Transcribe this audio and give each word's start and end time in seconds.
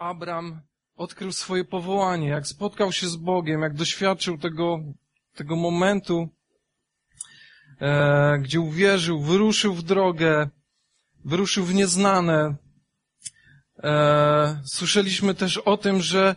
Abram 0.00 0.60
odkrył 0.96 1.32
swoje 1.32 1.64
powołanie, 1.64 2.28
jak 2.28 2.46
spotkał 2.46 2.92
się 2.92 3.08
z 3.08 3.16
Bogiem, 3.16 3.62
jak 3.62 3.74
doświadczył 3.74 4.38
tego, 4.38 4.78
tego 5.34 5.56
momentu, 5.56 6.28
e, 7.80 8.38
gdzie 8.38 8.60
uwierzył, 8.60 9.20
wyruszył 9.20 9.74
w 9.74 9.82
drogę, 9.82 10.48
wyruszył 11.24 11.64
w 11.64 11.74
nieznane. 11.74 12.56
E, 13.82 14.62
słyszeliśmy 14.64 15.34
też 15.34 15.56
o 15.58 15.76
tym, 15.76 16.02
że 16.02 16.36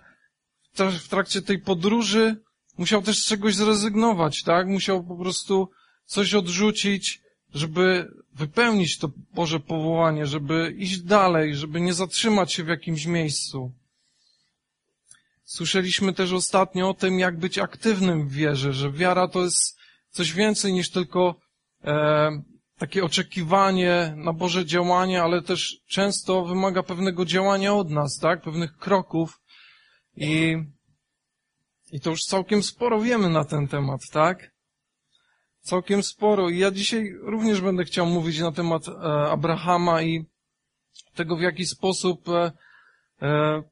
w 0.75 1.07
trakcie 1.07 1.41
tej 1.41 1.59
podróży 1.59 2.36
musiał 2.77 3.02
też 3.02 3.20
z 3.20 3.27
czegoś 3.27 3.55
zrezygnować, 3.55 4.43
tak? 4.43 4.68
Musiał 4.68 5.04
po 5.04 5.18
prostu 5.18 5.70
coś 6.05 6.34
odrzucić, 6.34 7.21
żeby 7.54 8.11
wypełnić 8.33 8.97
to 8.97 9.11
Boże 9.33 9.59
powołanie, 9.59 10.27
żeby 10.27 10.75
iść 10.77 10.99
dalej, 10.99 11.55
żeby 11.55 11.81
nie 11.81 11.93
zatrzymać 11.93 12.54
się 12.54 12.63
w 12.63 12.68
jakimś 12.68 13.05
miejscu. 13.05 13.71
Słyszeliśmy 15.43 16.14
też 16.14 16.31
ostatnio 16.31 16.89
o 16.89 16.93
tym, 16.93 17.19
jak 17.19 17.37
być 17.37 17.59
aktywnym 17.59 18.28
w 18.28 18.31
wierze, 18.31 18.73
że 18.73 18.92
wiara 18.92 19.28
to 19.28 19.43
jest 19.43 19.78
coś 20.09 20.33
więcej 20.33 20.73
niż 20.73 20.92
tylko 20.92 21.36
e, 21.83 22.31
takie 22.78 23.04
oczekiwanie 23.04 24.14
na 24.17 24.33
Boże 24.33 24.65
działanie, 24.65 25.23
ale 25.23 25.42
też 25.42 25.79
często 25.87 26.45
wymaga 26.45 26.83
pewnego 26.83 27.25
działania 27.25 27.73
od 27.73 27.89
nas, 27.89 28.20
tak? 28.20 28.42
Pewnych 28.42 28.78
kroków. 28.78 29.42
I, 30.17 30.57
i 31.92 32.00
to 32.00 32.09
już 32.09 32.23
całkiem 32.23 32.64
sporo 32.64 33.02
wiemy 33.02 33.30
na 33.30 33.45
ten 33.45 33.67
temat, 33.67 34.02
tak? 34.11 34.53
Całkiem 35.63 36.03
sporo. 36.03 36.49
I 36.49 36.58
ja 36.58 36.72
dzisiaj 36.72 37.13
również 37.22 37.61
będę 37.61 37.83
chciał 37.83 38.05
mówić 38.05 38.39
na 38.39 38.52
temat 38.52 38.88
e, 38.88 38.91
Abrahama 39.31 40.02
i 40.02 40.25
tego, 41.16 41.38
w 41.38 41.41
jaki 41.41 41.66
sposób 41.66 42.30
e, 42.30 42.52
e, 43.22 43.63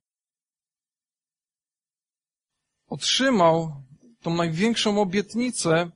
otrzymał 2.87 3.83
tą 4.21 4.33
największą 4.33 5.01
obietnicę, 5.01 5.91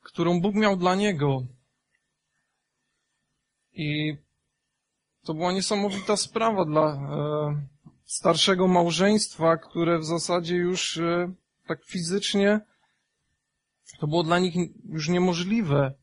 którą 0.00 0.40
Bóg 0.40 0.54
miał 0.54 0.76
dla 0.76 0.94
niego. 0.94 1.42
I 3.72 4.16
to 5.24 5.34
była 5.34 5.52
niesamowita 5.52 6.16
sprawa 6.16 6.64
dla 6.64 7.10
starszego 8.04 8.68
małżeństwa, 8.68 9.56
które 9.56 9.98
w 9.98 10.04
zasadzie 10.04 10.56
już 10.56 11.00
tak 11.66 11.84
fizycznie 11.84 12.60
to 14.00 14.06
było 14.06 14.22
dla 14.22 14.38
nich 14.38 14.54
już 14.88 15.08
niemożliwe, 15.08 15.94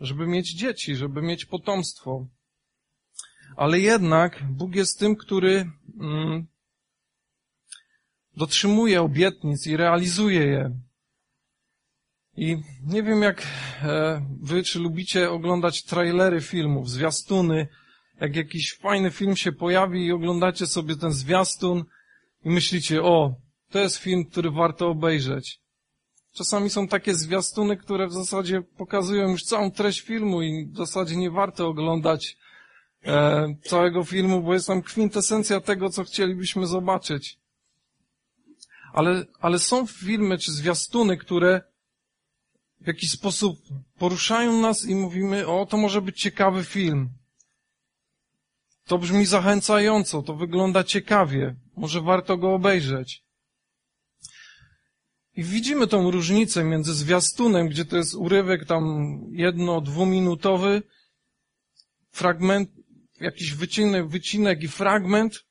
żeby 0.00 0.26
mieć 0.26 0.54
dzieci, 0.54 0.96
żeby 0.96 1.22
mieć 1.22 1.44
potomstwo. 1.44 2.26
Ale 3.56 3.80
jednak 3.80 4.42
Bóg 4.50 4.74
jest 4.74 4.98
tym, 4.98 5.16
który 5.16 5.70
mm, 6.00 6.46
dotrzymuje 8.36 9.02
obietnic 9.02 9.66
i 9.66 9.76
realizuje 9.76 10.46
je. 10.46 10.80
I 12.36 12.56
nie 12.82 13.02
wiem 13.02 13.22
jak 13.22 13.42
e, 13.82 14.26
wy, 14.42 14.62
czy 14.62 14.78
lubicie 14.78 15.30
oglądać 15.30 15.82
trailery 15.82 16.40
filmów, 16.40 16.90
zwiastuny, 16.90 17.68
jak 18.20 18.36
jakiś 18.36 18.74
fajny 18.74 19.10
film 19.10 19.36
się 19.36 19.52
pojawi 19.52 20.06
i 20.06 20.12
oglądacie 20.12 20.66
sobie 20.66 20.96
ten 20.96 21.12
zwiastun 21.12 21.84
i 22.44 22.50
myślicie, 22.50 23.02
o, 23.02 23.34
to 23.70 23.78
jest 23.78 23.96
film, 23.96 24.24
który 24.24 24.50
warto 24.50 24.88
obejrzeć. 24.88 25.60
Czasami 26.36 26.70
są 26.70 26.88
takie 26.88 27.14
zwiastuny, 27.14 27.76
które 27.76 28.06
w 28.06 28.12
zasadzie 28.12 28.62
pokazują 28.62 29.30
już 29.30 29.44
całą 29.44 29.70
treść 29.70 30.00
filmu 30.00 30.42
i 30.42 30.66
w 30.66 30.76
zasadzie 30.76 31.16
nie 31.16 31.30
warto 31.30 31.68
oglądać 31.68 32.36
e, 33.04 33.54
całego 33.64 34.04
filmu, 34.04 34.42
bo 34.42 34.54
jest 34.54 34.66
tam 34.66 34.82
kwintesencja 34.82 35.60
tego, 35.60 35.90
co 35.90 36.04
chcielibyśmy 36.04 36.66
zobaczyć. 36.66 37.38
Ale, 38.92 39.24
ale 39.40 39.58
są 39.58 39.86
filmy 39.86 40.38
czy 40.38 40.52
zwiastuny, 40.52 41.16
które 41.16 41.60
w 42.80 42.86
jakiś 42.86 43.10
sposób 43.10 43.58
poruszają 43.98 44.60
nas 44.60 44.86
i 44.86 44.94
mówimy, 44.94 45.46
o, 45.46 45.66
to 45.66 45.76
może 45.76 46.02
być 46.02 46.20
ciekawy 46.20 46.64
film. 46.64 47.10
To 48.84 48.98
brzmi 48.98 49.26
zachęcająco, 49.26 50.22
to 50.22 50.34
wygląda 50.34 50.84
ciekawie, 50.84 51.56
może 51.76 52.00
warto 52.00 52.36
go 52.36 52.54
obejrzeć. 52.54 53.25
I 55.36 55.44
widzimy 55.44 55.86
tą 55.86 56.10
różnicę 56.10 56.64
między 56.64 56.94
zwiastunem, 56.94 57.68
gdzie 57.68 57.84
to 57.84 57.96
jest 57.96 58.14
urywek 58.14 58.66
tam 58.66 59.16
jedno, 59.32 59.80
dwuminutowy, 59.80 60.82
fragment, 62.10 62.70
jakiś 63.20 63.54
wycinek, 63.54 64.08
wycinek 64.08 64.62
i 64.62 64.68
fragment. 64.68 65.44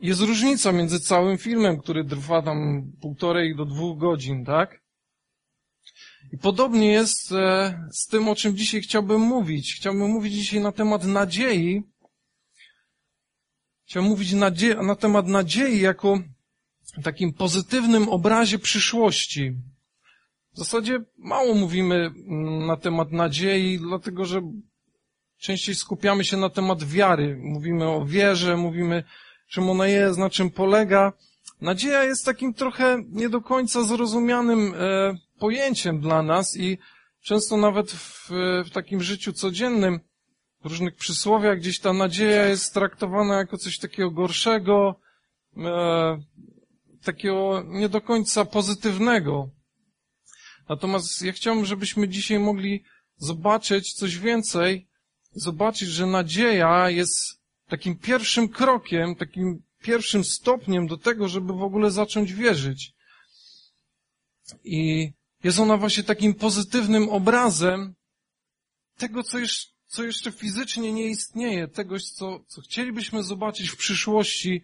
Jest 0.00 0.20
różnica 0.20 0.72
między 0.72 1.00
całym 1.00 1.38
filmem, 1.38 1.78
który 1.80 2.04
trwa 2.04 2.42
tam 2.42 2.92
półtorej 3.00 3.56
do 3.56 3.64
dwóch 3.64 3.98
godzin, 3.98 4.44
tak? 4.44 4.84
I 6.32 6.38
podobnie 6.38 6.92
jest 6.92 7.32
e, 7.32 7.88
z 7.92 8.06
tym, 8.06 8.28
o 8.28 8.36
czym 8.36 8.56
dzisiaj 8.56 8.80
chciałbym 8.80 9.20
mówić. 9.20 9.74
Chciałbym 9.76 10.10
mówić 10.10 10.34
dzisiaj 10.34 10.60
na 10.60 10.72
temat 10.72 11.04
nadziei. 11.04 11.82
Chciałbym 13.86 14.10
mówić 14.10 14.32
nadzie- 14.32 14.82
na 14.82 14.96
temat 14.96 15.26
nadziei 15.26 15.80
jako 15.80 16.18
takim 17.02 17.32
pozytywnym 17.32 18.08
obrazie 18.08 18.58
przyszłości. 18.58 19.52
W 20.54 20.58
zasadzie 20.58 21.00
mało 21.18 21.54
mówimy 21.54 21.94
mm, 21.94 22.66
na 22.66 22.76
temat 22.76 23.12
nadziei, 23.12 23.78
dlatego 23.78 24.24
że 24.24 24.42
częściej 25.38 25.74
skupiamy 25.74 26.24
się 26.24 26.36
na 26.36 26.50
temat 26.50 26.84
wiary. 26.84 27.38
Mówimy 27.42 27.88
o 27.88 28.04
wierze, 28.04 28.56
mówimy 28.56 29.04
czym 29.48 29.70
ona 29.70 29.88
jest, 29.88 30.18
na 30.18 30.30
czym 30.30 30.50
polega. 30.50 31.12
Nadzieja 31.60 32.04
jest 32.04 32.24
takim 32.24 32.54
trochę 32.54 33.02
nie 33.10 33.28
do 33.28 33.40
końca 33.40 33.82
zrozumianym 33.82 34.74
e, 34.74 35.14
pojęciem 35.38 36.00
dla 36.00 36.22
nas 36.22 36.56
i 36.56 36.78
często 37.22 37.56
nawet 37.56 37.92
w, 37.92 38.30
w 38.66 38.70
takim 38.72 39.00
życiu 39.00 39.32
codziennym, 39.32 40.00
w 40.64 40.66
różnych 40.66 40.96
przysłowiach 40.96 41.58
gdzieś 41.58 41.80
ta 41.80 41.92
nadzieja 41.92 42.48
jest 42.48 42.74
traktowana 42.74 43.36
jako 43.36 43.58
coś 43.58 43.78
takiego 43.78 44.10
gorszego, 44.10 44.94
e, 45.56 46.18
takiego 47.04 47.62
nie 47.66 47.88
do 47.88 48.00
końca 48.00 48.44
pozytywnego. 48.44 49.50
Natomiast 50.68 51.22
ja 51.22 51.32
chciałbym, 51.32 51.64
żebyśmy 51.64 52.08
dzisiaj 52.08 52.38
mogli 52.38 52.84
zobaczyć 53.16 53.92
coś 53.92 54.18
więcej, 54.18 54.88
zobaczyć, 55.32 55.88
że 55.88 56.06
nadzieja 56.06 56.90
jest 56.90 57.40
takim 57.68 57.98
pierwszym 57.98 58.48
krokiem, 58.48 59.14
takim 59.14 59.62
pierwszym 59.82 60.24
stopniem 60.24 60.86
do 60.86 60.96
tego, 60.96 61.28
żeby 61.28 61.52
w 61.52 61.62
ogóle 61.62 61.90
zacząć 61.90 62.32
wierzyć. 62.32 62.92
I 64.64 65.12
jest 65.44 65.58
ona 65.58 65.76
właśnie 65.76 66.02
takim 66.02 66.34
pozytywnym 66.34 67.08
obrazem 67.08 67.94
tego, 68.96 69.22
co 69.22 69.38
jeszcze, 69.38 69.72
co 69.86 70.04
jeszcze 70.04 70.32
fizycznie 70.32 70.92
nie 70.92 71.06
istnieje, 71.06 71.68
tego, 71.68 71.98
co, 71.98 72.44
co 72.48 72.60
chcielibyśmy 72.60 73.22
zobaczyć 73.22 73.70
w 73.70 73.76
przyszłości, 73.76 74.62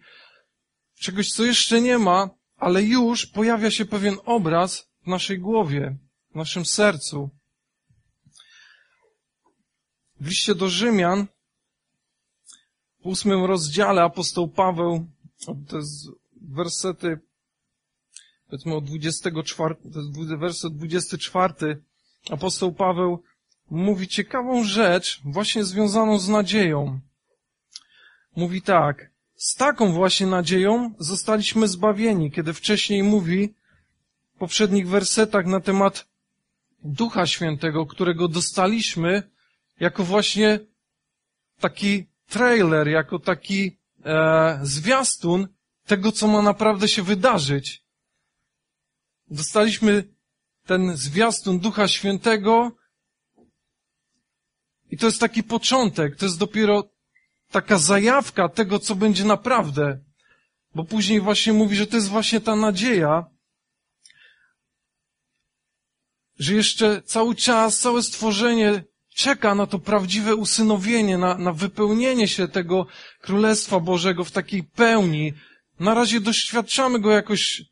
czegoś, 1.01 1.31
co 1.31 1.45
jeszcze 1.45 1.81
nie 1.81 1.97
ma, 1.97 2.29
ale 2.57 2.83
już 2.83 3.25
pojawia 3.25 3.71
się 3.71 3.85
pewien 3.85 4.17
obraz 4.25 4.89
w 5.03 5.07
naszej 5.07 5.39
głowie, 5.39 5.97
w 6.31 6.35
naszym 6.35 6.65
sercu. 6.65 7.29
W 10.19 10.27
liście 10.27 10.55
do 10.55 10.69
Rzymian, 10.69 11.27
w 13.03 13.07
ósmym 13.07 13.45
rozdziale 13.45 14.03
apostoł 14.03 14.47
Paweł, 14.47 15.07
to 15.67 15.77
jest 15.77 16.07
wersety, 16.41 17.19
powiedzmy 18.45 18.75
od 18.75 18.85
24, 18.85 19.75
to 19.75 19.99
jest 19.99 20.35
werset 20.39 20.75
24, 20.75 21.83
apostoł 22.29 22.73
Paweł 22.73 23.23
mówi 23.69 24.07
ciekawą 24.07 24.63
rzecz, 24.63 25.21
właśnie 25.25 25.63
związaną 25.63 26.19
z 26.19 26.29
nadzieją. 26.29 26.99
Mówi 28.35 28.61
tak, 28.61 29.10
z 29.41 29.55
taką 29.55 29.91
właśnie 29.91 30.27
nadzieją 30.27 30.93
zostaliśmy 30.99 31.67
zbawieni, 31.67 32.31
kiedy 32.31 32.53
wcześniej 32.53 33.03
mówi 33.03 33.55
w 34.35 34.37
poprzednich 34.37 34.87
wersetach 34.87 35.45
na 35.45 35.59
temat 35.59 36.07
Ducha 36.83 37.27
Świętego, 37.27 37.85
którego 37.85 38.27
dostaliśmy 38.27 39.23
jako 39.79 40.03
właśnie 40.03 40.59
taki 41.59 42.07
trailer, 42.27 42.87
jako 42.87 43.19
taki 43.19 43.79
e, 44.05 44.59
zwiastun 44.63 45.47
tego, 45.85 46.11
co 46.11 46.27
ma 46.27 46.41
naprawdę 46.41 46.87
się 46.87 47.03
wydarzyć. 47.03 47.83
Dostaliśmy 49.27 50.03
ten 50.65 50.97
zwiastun 50.97 51.59
Ducha 51.59 51.87
Świętego 51.87 52.71
i 54.91 54.97
to 54.97 55.05
jest 55.05 55.19
taki 55.19 55.43
początek, 55.43 56.15
to 56.15 56.25
jest 56.25 56.39
dopiero 56.39 56.90
taka 57.51 57.77
zajawka 57.77 58.49
tego, 58.49 58.79
co 58.79 58.95
będzie 58.95 59.25
naprawdę. 59.25 59.99
Bo 60.75 60.83
później 60.83 61.21
właśnie 61.21 61.53
mówi, 61.53 61.75
że 61.75 61.87
to 61.87 61.95
jest 61.95 62.09
właśnie 62.09 62.41
ta 62.41 62.55
nadzieja, 62.55 63.25
że 66.39 66.53
jeszcze 66.53 67.01
cały 67.01 67.35
czas, 67.35 67.79
całe 67.79 68.03
stworzenie 68.03 68.83
czeka 69.15 69.55
na 69.55 69.67
to 69.67 69.79
prawdziwe 69.79 70.35
usynowienie, 70.35 71.17
na, 71.17 71.37
na 71.37 71.53
wypełnienie 71.53 72.27
się 72.27 72.47
tego 72.47 72.87
Królestwa 73.21 73.79
Bożego 73.79 74.23
w 74.23 74.31
takiej 74.31 74.63
pełni. 74.63 75.33
Na 75.79 75.93
razie 75.93 76.19
doświadczamy 76.19 76.99
go 76.99 77.11
jakoś 77.11 77.63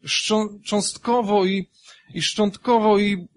cząstkowo 0.66 1.46
i, 1.46 1.70
i 2.14 2.22
szczątkowo 2.22 3.00
i 3.00 3.28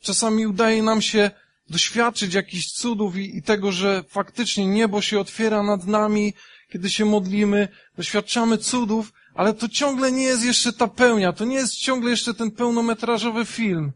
czasami 0.00 0.46
udaje 0.46 0.82
nam 0.82 1.02
się 1.02 1.30
doświadczyć 1.70 2.34
jakichś 2.34 2.66
cudów 2.66 3.16
i, 3.16 3.36
i 3.36 3.42
tego, 3.42 3.72
że 3.72 4.04
faktycznie 4.08 4.66
niebo 4.66 5.02
się 5.02 5.20
otwiera 5.20 5.62
nad 5.62 5.86
nami, 5.86 6.34
kiedy 6.72 6.90
się 6.90 7.04
modlimy, 7.04 7.68
doświadczamy 7.96 8.58
cudów, 8.58 9.12
ale 9.34 9.54
to 9.54 9.68
ciągle 9.68 10.12
nie 10.12 10.22
jest 10.22 10.44
jeszcze 10.44 10.72
ta 10.72 10.88
pełnia, 10.88 11.32
to 11.32 11.44
nie 11.44 11.56
jest 11.56 11.76
ciągle 11.76 12.10
jeszcze 12.10 12.34
ten 12.34 12.50
pełnometrażowy 12.50 13.44
film. 13.44 13.92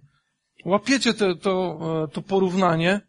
Łapiecie 0.64 1.14
te, 1.14 1.36
to, 1.36 1.78
e, 2.04 2.08
to 2.08 2.22
porównanie? 2.22 3.00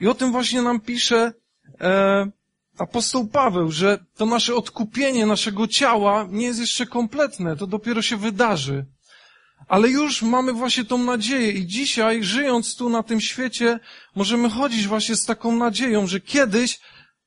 I 0.00 0.08
o 0.08 0.14
tym 0.14 0.32
właśnie 0.32 0.62
nam 0.62 0.80
pisze 0.80 1.32
e, 1.80 2.30
apostoł 2.78 3.26
Paweł, 3.26 3.70
że 3.70 4.04
to 4.14 4.26
nasze 4.26 4.54
odkupienie 4.54 5.26
naszego 5.26 5.68
ciała 5.68 6.26
nie 6.30 6.46
jest 6.46 6.60
jeszcze 6.60 6.86
kompletne, 6.86 7.56
to 7.56 7.66
dopiero 7.66 8.02
się 8.02 8.16
wydarzy. 8.16 8.86
Ale 9.72 9.88
już 9.88 10.22
mamy 10.22 10.52
właśnie 10.52 10.84
tą 10.84 10.98
nadzieję 10.98 11.52
i 11.52 11.66
dzisiaj, 11.66 12.24
żyjąc 12.24 12.76
tu 12.76 12.88
na 12.88 13.02
tym 13.02 13.20
świecie, 13.20 13.80
możemy 14.14 14.50
chodzić 14.50 14.86
właśnie 14.86 15.16
z 15.16 15.24
taką 15.24 15.56
nadzieją, 15.56 16.06
że 16.06 16.20
kiedyś 16.20 16.80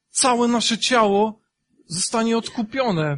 całe 0.09 0.47
nasze 0.47 0.77
ciało 0.77 1.39
zostanie 1.87 2.37
odkupione, 2.37 3.17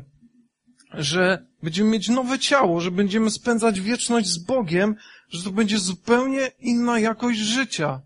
że 0.94 1.46
będziemy 1.64 1.90
mieć 1.90 2.10
nowe 2.10 2.40
ciało, 2.40 2.82
że 2.82 2.92
będziemy 2.92 3.32
spędzać 3.32 3.82
wieczność 3.82 4.28
z 4.28 4.38
Bogiem, 4.38 4.96
że 5.30 5.44
to 5.44 5.52
będzie 5.52 5.80
zupełnie 5.80 6.52
inna 6.60 7.00
jakość 7.00 7.40
życia. 7.40 8.02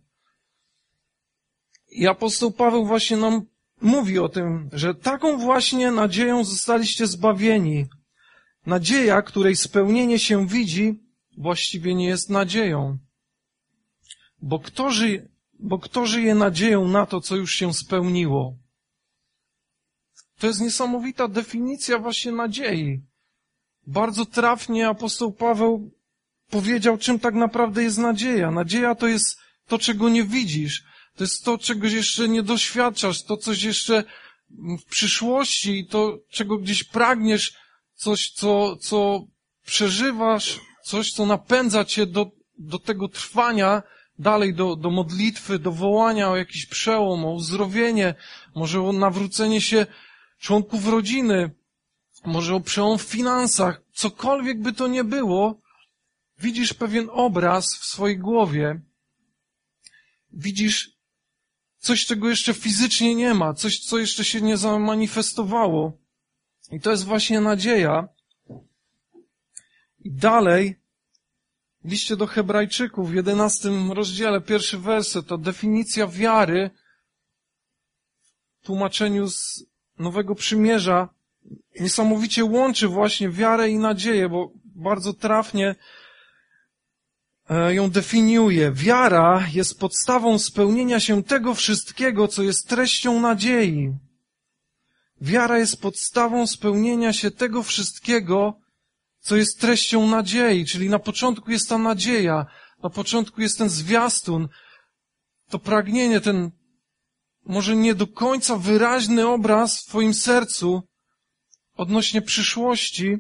I 1.89 2.07
apostoł 2.07 2.51
Paweł 2.51 2.85
właśnie 2.85 3.17
nam 3.17 3.41
mówi 3.81 4.19
o 4.19 4.29
tym, 4.29 4.69
że 4.73 4.95
taką 4.95 5.37
właśnie 5.37 5.91
nadzieją 5.91 6.43
zostaliście 6.43 7.07
zbawieni. 7.07 7.85
Nadzieja, 8.65 9.21
której 9.21 9.55
spełnienie 9.55 10.19
się 10.19 10.47
widzi, 10.47 11.00
właściwie 11.37 11.95
nie 11.95 12.05
jest 12.05 12.29
nadzieją. 12.29 12.97
Bo 14.41 14.59
kto 14.59 14.91
żyje, 14.91 15.27
bo 15.59 15.79
kto 15.79 16.05
żyje 16.05 16.35
nadzieją 16.35 16.87
na 16.87 17.05
to, 17.05 17.21
co 17.21 17.35
już 17.35 17.55
się 17.55 17.73
spełniło? 17.73 18.57
To 20.39 20.47
jest 20.47 20.61
niesamowita 20.61 21.27
definicja 21.27 21.99
właśnie 21.99 22.31
nadziei. 22.31 23.01
Bardzo 23.87 24.25
trafnie 24.25 24.87
apostoł 24.87 25.31
Paweł 25.31 25.91
powiedział, 26.49 26.97
czym 26.97 27.19
tak 27.19 27.33
naprawdę 27.33 27.83
jest 27.83 27.97
nadzieja. 27.97 28.51
Nadzieja 28.51 28.95
to 28.95 29.07
jest 29.07 29.39
to, 29.67 29.79
czego 29.79 30.09
nie 30.09 30.23
widzisz. 30.23 30.83
To 31.15 31.23
jest 31.23 31.43
to, 31.43 31.57
czegoś 31.57 31.91
jeszcze 31.91 32.29
nie 32.29 32.43
doświadczasz, 32.43 33.23
to 33.23 33.37
coś 33.37 33.63
jeszcze 33.63 34.03
w 34.79 34.85
przyszłości, 34.85 35.87
to, 35.89 36.17
czego 36.29 36.57
gdzieś 36.57 36.83
pragniesz, 36.83 37.53
coś, 37.95 38.31
co, 38.31 38.75
co 38.75 39.27
przeżywasz, 39.65 40.59
coś, 40.83 41.13
co 41.13 41.25
napędza 41.25 41.85
cię 41.85 42.05
do, 42.05 42.31
do 42.57 42.79
tego 42.79 43.07
trwania 43.07 43.83
dalej, 44.19 44.53
do, 44.53 44.75
do 44.75 44.89
modlitwy, 44.89 45.59
do 45.59 45.71
wołania 45.71 46.29
o 46.29 46.37
jakiś 46.37 46.65
przełom, 46.65 47.25
o 47.25 47.31
uzdrowienie, 47.31 48.15
może 48.55 48.81
o 48.81 48.93
nawrócenie 48.93 49.61
się 49.61 49.85
członków 50.39 50.87
rodziny, 50.87 51.51
może 52.25 52.55
o 52.55 52.59
przełom 52.59 52.97
w 52.97 53.01
finansach, 53.01 53.81
cokolwiek 53.93 54.61
by 54.61 54.73
to 54.73 54.87
nie 54.87 55.03
było, 55.03 55.61
widzisz 56.39 56.73
pewien 56.73 57.07
obraz 57.11 57.75
w 57.75 57.85
swojej 57.85 58.17
głowie, 58.17 58.81
widzisz 60.33 61.01
coś, 61.77 62.05
czego 62.05 62.29
jeszcze 62.29 62.53
fizycznie 62.53 63.15
nie 63.15 63.33
ma, 63.33 63.53
coś, 63.53 63.79
co 63.79 63.97
jeszcze 63.97 64.25
się 64.25 64.41
nie 64.41 64.57
zamanifestowało. 64.57 65.97
I 66.71 66.79
to 66.79 66.91
jest 66.91 67.05
właśnie 67.05 67.41
nadzieja. 67.41 68.07
I 70.03 70.11
dalej, 70.11 70.75
w 71.83 71.91
liście 71.91 72.15
do 72.15 72.27
Hebrajczyków 72.27 73.11
w 73.11 73.13
jedenastym 73.13 73.91
rozdziale, 73.91 74.41
pierwszy 74.41 74.77
werset, 74.77 75.27
to 75.27 75.37
definicja 75.37 76.07
wiary 76.07 76.69
w 78.61 78.65
tłumaczeniu 78.65 79.27
z 79.27 79.65
Nowego 79.99 80.35
Przymierza 80.35 81.09
niesamowicie 81.79 82.45
łączy 82.45 82.87
właśnie 82.87 83.29
wiarę 83.29 83.69
i 83.69 83.77
nadzieję, 83.77 84.29
bo 84.29 84.51
bardzo 84.65 85.13
trafnie 85.13 85.75
e, 87.49 87.73
ją 87.73 87.89
definiuje. 87.89 88.71
Wiara 88.71 89.47
jest 89.53 89.79
podstawą 89.79 90.39
spełnienia 90.39 90.99
się 90.99 91.23
tego 91.23 91.53
wszystkiego, 91.53 92.27
co 92.27 92.43
jest 92.43 92.67
treścią 92.67 93.19
nadziei. 93.19 93.93
Wiara 95.21 95.57
jest 95.59 95.81
podstawą 95.81 96.47
spełnienia 96.47 97.13
się 97.13 97.31
tego 97.31 97.63
wszystkiego, 97.63 98.60
co 99.21 99.35
jest 99.35 99.59
treścią 99.59 100.07
nadziei, 100.07 100.65
czyli 100.65 100.89
na 100.89 100.99
początku 100.99 101.51
jest 101.51 101.69
ta 101.69 101.77
nadzieja, 101.77 102.45
na 102.83 102.89
początku 102.89 103.41
jest 103.41 103.57
ten 103.57 103.69
zwiastun, 103.69 104.47
to 105.49 105.59
pragnienie, 105.59 106.21
ten 106.21 106.51
może 107.45 107.75
nie 107.75 107.95
do 107.95 108.07
końca 108.07 108.57
wyraźny 108.57 109.27
obraz 109.27 109.81
w 109.81 109.85
Twoim 109.85 110.13
sercu 110.13 110.83
odnośnie 111.77 112.21
przyszłości, 112.21 113.17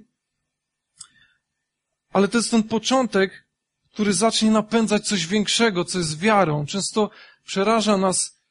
ale 2.13 2.27
to 2.27 2.37
jest 2.37 2.51
ten 2.51 2.63
początek, 2.63 3.47
który 3.93 4.13
zacznie 4.13 4.51
napędzać 4.51 5.07
coś 5.07 5.27
większego, 5.27 5.85
co 5.85 5.97
jest 5.97 6.19
wiarą. 6.19 6.65
Często 6.65 7.09
przeraża 7.45 7.97
nas 7.97 8.41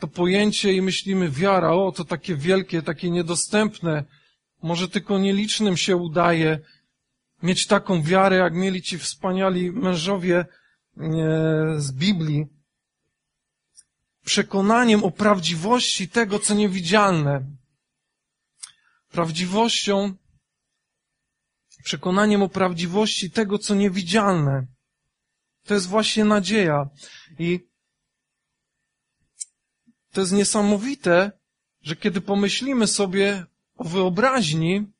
to 0.00 0.08
pojęcie 0.08 0.72
i 0.72 0.82
myślimy, 0.82 1.30
wiara, 1.30 1.72
o, 1.72 1.92
to 1.92 2.04
takie 2.04 2.36
wielkie, 2.36 2.82
takie 2.82 3.10
niedostępne. 3.10 4.04
Może 4.62 4.88
tylko 4.88 5.18
nielicznym 5.18 5.76
się 5.76 5.96
udaje 5.96 6.58
mieć 7.42 7.66
taką 7.66 8.02
wiarę, 8.02 8.36
jak 8.36 8.54
mieli 8.54 8.82
ci 8.82 8.98
wspaniali 8.98 9.72
mężowie 9.72 10.38
e, 10.38 10.46
z 11.76 11.92
Biblii 11.92 12.46
przekonaniem 14.24 15.04
o 15.04 15.10
prawdziwości 15.10 16.08
tego, 16.08 16.38
co 16.38 16.54
niewidzialne. 16.54 17.46
Prawdziwością, 19.08 20.14
przekonaniem 21.84 22.42
o 22.42 22.48
prawdziwości 22.48 23.30
tego, 23.30 23.58
co 23.58 23.74
niewidzialne. 23.74 24.66
To 25.64 25.74
jest 25.74 25.86
właśnie 25.86 26.24
nadzieja. 26.24 26.88
I 27.38 27.60
to 30.12 30.20
jest 30.20 30.32
niesamowite, 30.32 31.32
że 31.82 31.96
kiedy 31.96 32.20
pomyślimy 32.20 32.86
sobie 32.86 33.46
o 33.76 33.84
wyobraźni, 33.84 34.92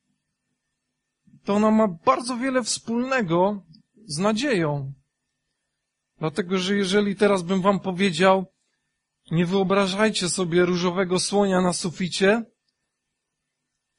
to 1.45 1.55
ona 1.55 1.71
ma 1.71 1.89
bardzo 1.89 2.37
wiele 2.37 2.63
wspólnego 2.63 3.63
z 4.07 4.19
nadzieją. 4.19 4.93
Dlatego, 6.19 6.59
że 6.59 6.77
jeżeli 6.77 7.17
teraz 7.17 7.43
bym 7.43 7.63
wam 7.63 7.81
powiedział, 7.81 8.47
nie 9.31 9.47
wyobrażajcie 9.47 10.29
sobie 10.29 10.65
różowego 10.65 11.21
słonia 11.21 11.61
na 11.61 11.73
suficie, 11.73 12.45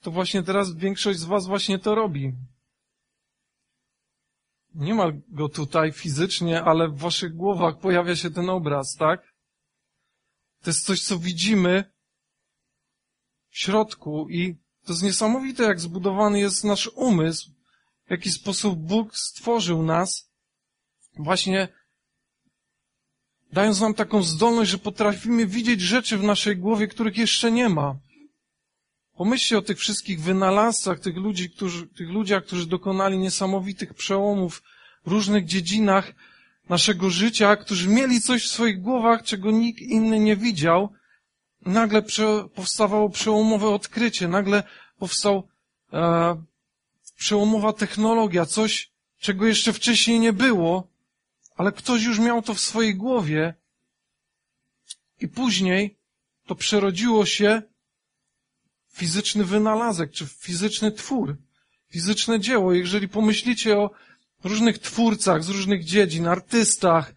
to 0.01 0.12
właśnie 0.12 0.43
teraz 0.43 0.75
większość 0.75 1.19
z 1.19 1.23
was 1.23 1.47
właśnie 1.47 1.79
to 1.79 1.95
robi. 1.95 2.33
Nie 4.75 4.93
ma 4.93 5.12
go 5.27 5.50
tutaj 5.50 5.91
fizycznie, 5.91 6.63
ale 6.63 6.89
w 6.89 6.97
waszych 6.97 7.35
głowach 7.35 7.79
pojawia 7.79 8.15
się 8.15 8.31
ten 8.31 8.50
obraz, 8.50 8.95
tak? 8.95 9.33
To 10.62 10.69
jest 10.69 10.85
coś, 10.85 11.03
co 11.03 11.19
widzimy 11.19 11.93
w 13.50 13.57
środku 13.57 14.29
i 14.29 14.62
to 14.85 14.93
jest 14.93 15.03
niesamowite, 15.03 15.63
jak 15.63 15.79
zbudowany 15.79 16.39
jest 16.39 16.63
nasz 16.63 16.87
umysł, 16.95 17.51
w 18.07 18.11
jaki 18.11 18.31
sposób 18.31 18.79
Bóg 18.79 19.17
stworzył 19.17 19.83
nas 19.83 20.29
właśnie 21.17 21.67
dając 23.53 23.81
nam 23.81 23.93
taką 23.93 24.23
zdolność, 24.23 24.71
że 24.71 24.77
potrafimy 24.77 25.47
widzieć 25.47 25.81
rzeczy 25.81 26.17
w 26.17 26.23
naszej 26.23 26.57
głowie, 26.57 26.87
których 26.87 27.17
jeszcze 27.17 27.51
nie 27.51 27.69
ma. 27.69 27.95
Pomyślcie 29.15 29.57
o 29.57 29.61
tych 29.61 29.79
wszystkich 29.79 30.21
wynalazcach, 30.21 30.99
tych, 30.99 31.15
ludzi, 31.15 31.49
którzy, 31.49 31.87
tych 31.87 32.09
ludziach, 32.09 32.45
którzy 32.45 32.67
dokonali 32.67 33.17
niesamowitych 33.17 33.93
przełomów 33.93 34.63
w 35.05 35.11
różnych 35.11 35.45
dziedzinach 35.45 36.13
naszego 36.69 37.09
życia, 37.09 37.55
którzy 37.55 37.87
mieli 37.87 38.21
coś 38.21 38.45
w 38.45 38.51
swoich 38.51 38.81
głowach, 38.81 39.23
czego 39.23 39.51
nikt 39.51 39.81
inny 39.81 40.19
nie 40.19 40.35
widział. 40.35 40.89
Nagle 41.65 42.01
prze, 42.01 42.50
powstawało 42.55 43.10
przełomowe 43.10 43.67
odkrycie, 43.67 44.27
nagle 44.27 44.63
powstał 44.98 45.48
e, 45.93 46.43
przełomowa 47.15 47.74
technologia, 47.74 48.46
coś, 48.46 48.91
czego 49.20 49.46
jeszcze 49.46 49.74
wcześniej 49.74 50.20
nie 50.20 50.34
było, 50.34 50.88
ale 51.55 51.72
ktoś 51.72 52.03
już 52.03 52.20
miał 52.20 52.41
to 52.41 52.53
w 52.53 52.60
swojej 52.60 52.96
głowie. 52.96 53.53
I 55.22 55.27
później 55.27 55.98
to 56.46 56.55
przerodziło 56.55 57.25
się 57.25 57.62
w 58.88 58.98
fizyczny 58.98 59.43
wynalazek, 59.43 60.12
czy 60.12 60.25
w 60.25 60.32
fizyczny 60.32 60.91
twór, 60.91 61.38
fizyczne 61.89 62.39
dzieło. 62.39 62.74
Jeżeli 62.74 63.10
pomyślicie 63.10 63.77
o 63.77 63.89
różnych 64.43 64.79
twórcach 64.79 65.43
z 65.43 65.50
różnych 65.50 65.84
dziedzin, 65.84 66.27
artystach, 66.27 67.13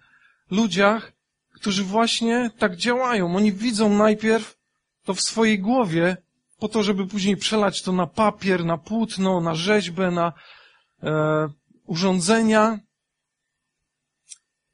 ludziach, 0.50 1.12
którzy 1.56 1.84
właśnie 1.84 2.50
tak 2.58 2.76
działają. 2.76 3.36
Oni 3.36 3.52
widzą 3.52 3.96
najpierw 3.96 4.56
to 5.04 5.14
w 5.14 5.20
swojej 5.20 5.58
głowie, 5.58 6.16
po 6.58 6.68
to, 6.68 6.82
żeby 6.82 7.06
później 7.06 7.36
przelać 7.36 7.82
to 7.82 7.92
na 7.92 8.06
papier, 8.06 8.64
na 8.64 8.78
płótno, 8.78 9.40
na 9.40 9.54
rzeźbę, 9.54 10.10
na 10.10 10.32
e, 11.02 11.48
urządzenia. 11.86 12.80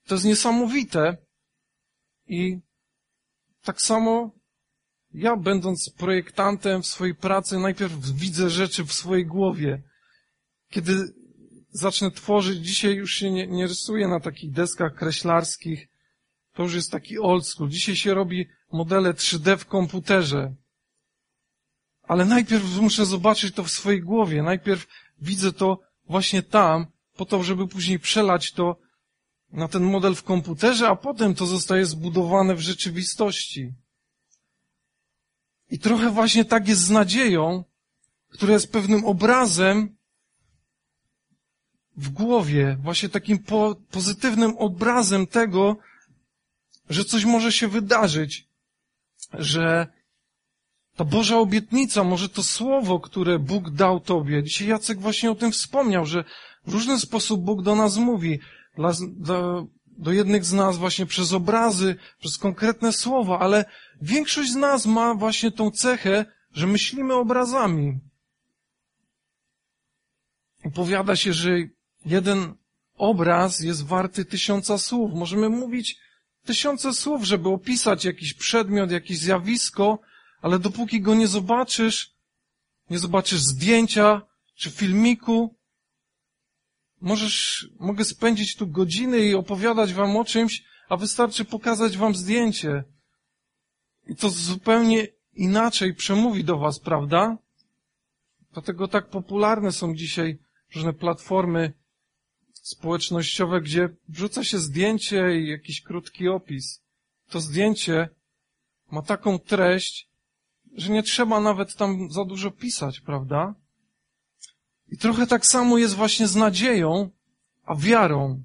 To 0.07 0.15
jest 0.15 0.25
niesamowite. 0.25 1.17
I 2.27 2.59
tak 3.63 3.83
samo 3.83 4.31
ja, 5.15 5.37
będąc 5.37 5.91
projektantem 5.91 6.83
w 6.83 6.87
swojej 6.87 7.15
pracy, 7.15 7.59
najpierw 7.59 8.13
widzę 8.13 8.51
rzeczy 8.51 8.85
w 8.85 8.93
swojej 8.93 9.27
głowie. 9.27 9.83
Kiedy 10.71 10.93
zacznę 11.71 12.11
tworzyć, 12.11 12.59
dzisiaj 12.59 12.95
już 12.95 13.15
się 13.15 13.31
nie, 13.31 13.47
nie 13.47 13.67
rysuję 13.67 14.09
na 14.09 14.21
takich 14.21 14.53
deskach 14.53 14.95
kreślarskich, 14.95 15.92
to 16.53 16.63
już 16.63 16.75
jest 16.75 16.91
taki 16.91 17.19
old 17.19 17.47
school. 17.47 17.69
Dzisiaj 17.69 17.97
się 17.97 18.15
robi 18.15 18.49
modele 18.73 19.13
3D 19.13 19.57
w 19.57 19.67
komputerze. 19.67 20.55
Ale 22.03 22.25
najpierw 22.25 22.81
muszę 22.81 23.07
zobaczyć 23.07 23.55
to 23.55 23.65
w 23.65 23.71
swojej 23.71 24.03
głowie. 24.03 24.43
Najpierw 24.43 24.87
widzę 25.21 25.53
to 25.53 25.81
właśnie 26.09 26.43
tam, 26.43 26.87
po 27.17 27.25
to, 27.25 27.43
żeby 27.43 27.69
później 27.69 27.99
przelać 27.99 28.53
to 28.53 28.77
na 29.53 29.69
ten 29.69 29.83
model 29.83 30.15
w 30.15 30.23
komputerze, 30.23 30.89
a 30.89 30.97
potem 30.97 31.35
to 31.35 31.47
zostaje 31.47 31.87
zbudowane 31.87 32.55
w 32.55 32.61
rzeczywistości. 32.61 33.73
I 35.71 35.79
trochę 35.79 36.11
właśnie 36.11 36.45
tak 36.45 36.69
jest 36.69 36.81
z 36.81 36.91
nadzieją, 36.91 37.65
która 38.29 38.53
jest 38.53 38.73
pewnym 38.73 39.05
obrazem 39.05 39.97
w 41.97 42.09
głowie, 42.09 42.77
właśnie 42.83 43.09
takim 43.09 43.39
po, 43.39 43.77
pozytywnym 43.91 44.57
obrazem 44.57 45.27
tego, 45.27 45.77
że 46.91 47.05
coś 47.05 47.25
może 47.25 47.53
się 47.53 47.69
wydarzyć, 47.69 48.49
że 49.33 49.87
ta 50.97 51.05
Boża 51.05 51.39
obietnica, 51.39 52.05
może 52.05 52.29
to 52.29 52.43
słowo, 52.43 53.01
które 53.01 53.39
Bóg 53.39 53.71
dał 53.71 54.01
Tobie. 54.01 54.43
Dzisiaj 54.43 54.69
Jacek 54.69 55.01
właśnie 55.01 55.31
o 55.31 55.35
tym 55.35 55.53
wspomniał, 55.53 56.07
że 56.07 56.25
w 56.67 56.73
różny 56.73 57.01
sposób 57.01 57.41
Bóg 57.41 57.63
do 57.63 57.75
nas 57.75 57.97
mówi. 57.97 58.41
Dla, 58.77 58.93
do, 59.17 59.67
do 59.87 60.13
jednych 60.13 60.45
z 60.45 60.53
nas 60.53 60.77
właśnie 60.77 61.07
przez 61.07 61.33
obrazy, 61.33 61.97
przez 62.19 62.39
konkretne 62.39 62.93
słowa, 62.93 63.39
ale 63.39 63.65
większość 64.03 64.51
z 64.51 64.57
nas 64.57 64.87
ma 64.87 65.15
właśnie 65.15 65.51
tą 65.51 65.71
cechę, 65.71 66.25
że 66.53 66.67
myślimy 66.67 67.15
obrazami. 67.15 67.99
Powiada 70.75 71.17
się, 71.17 71.33
że 71.33 71.51
jeden 72.07 72.55
obraz 72.97 73.61
jest 73.61 73.87
warty 73.87 74.25
tysiąca 74.25 74.79
słów. 74.79 75.15
Możemy 75.15 75.49
mówić 75.49 75.99
tysiące 76.45 76.95
słów, 76.95 77.25
żeby 77.25 77.49
opisać 77.49 78.05
jakiś 78.05 78.35
przedmiot, 78.35 78.91
jakieś 78.91 79.19
zjawisko, 79.19 79.99
ale 80.43 80.59
dopóki 80.59 81.01
go 81.01 81.15
nie 81.15 81.29
zobaczysz, 81.29 82.15
nie 82.91 82.99
zobaczysz 82.99 83.41
zdjęcia 83.41 84.23
czy 84.55 84.71
filmiku, 84.71 85.57
możesz, 87.01 87.69
mogę 87.81 88.05
spędzić 88.05 88.57
tu 88.57 88.67
godziny 88.67 89.19
i 89.19 89.35
opowiadać 89.35 89.95
wam 89.95 90.17
o 90.17 90.25
czymś, 90.25 90.65
a 90.89 90.97
wystarczy 90.97 91.45
pokazać 91.45 91.97
wam 91.97 92.15
zdjęcie. 92.15 92.85
I 94.07 94.17
to 94.17 94.31
zupełnie 94.31 95.07
inaczej 95.33 95.95
przemówi 95.95 96.45
do 96.45 96.59
was, 96.59 96.81
prawda? 96.81 97.39
Dlatego 98.53 98.89
tak 98.89 99.11
popularne 99.11 99.73
są 99.73 99.95
dzisiaj 99.95 100.39
różne 100.75 100.93
platformy 100.93 101.73
społecznościowe, 102.63 103.61
gdzie 103.61 103.89
wrzuca 104.09 104.45
się 104.45 104.59
zdjęcie 104.59 105.41
i 105.41 105.49
jakiś 105.49 105.83
krótki 105.83 106.29
opis. 106.29 106.83
To 107.29 107.41
zdjęcie 107.41 108.09
ma 108.91 109.03
taką 109.03 109.39
treść, 109.39 110.09
że 110.75 110.93
nie 110.93 111.03
trzeba 111.03 111.41
nawet 111.41 111.75
tam 111.77 112.11
za 112.11 112.25
dużo 112.25 112.51
pisać, 112.51 113.01
prawda? 113.01 113.55
I 114.89 114.99
trochę 114.99 115.27
tak 115.27 115.47
samo 115.47 115.79
jest 115.79 115.95
właśnie 115.95 116.29
z 116.29 116.37
nadzieją, 116.37 117.11
a 117.65 117.75
wiarą. 117.75 118.43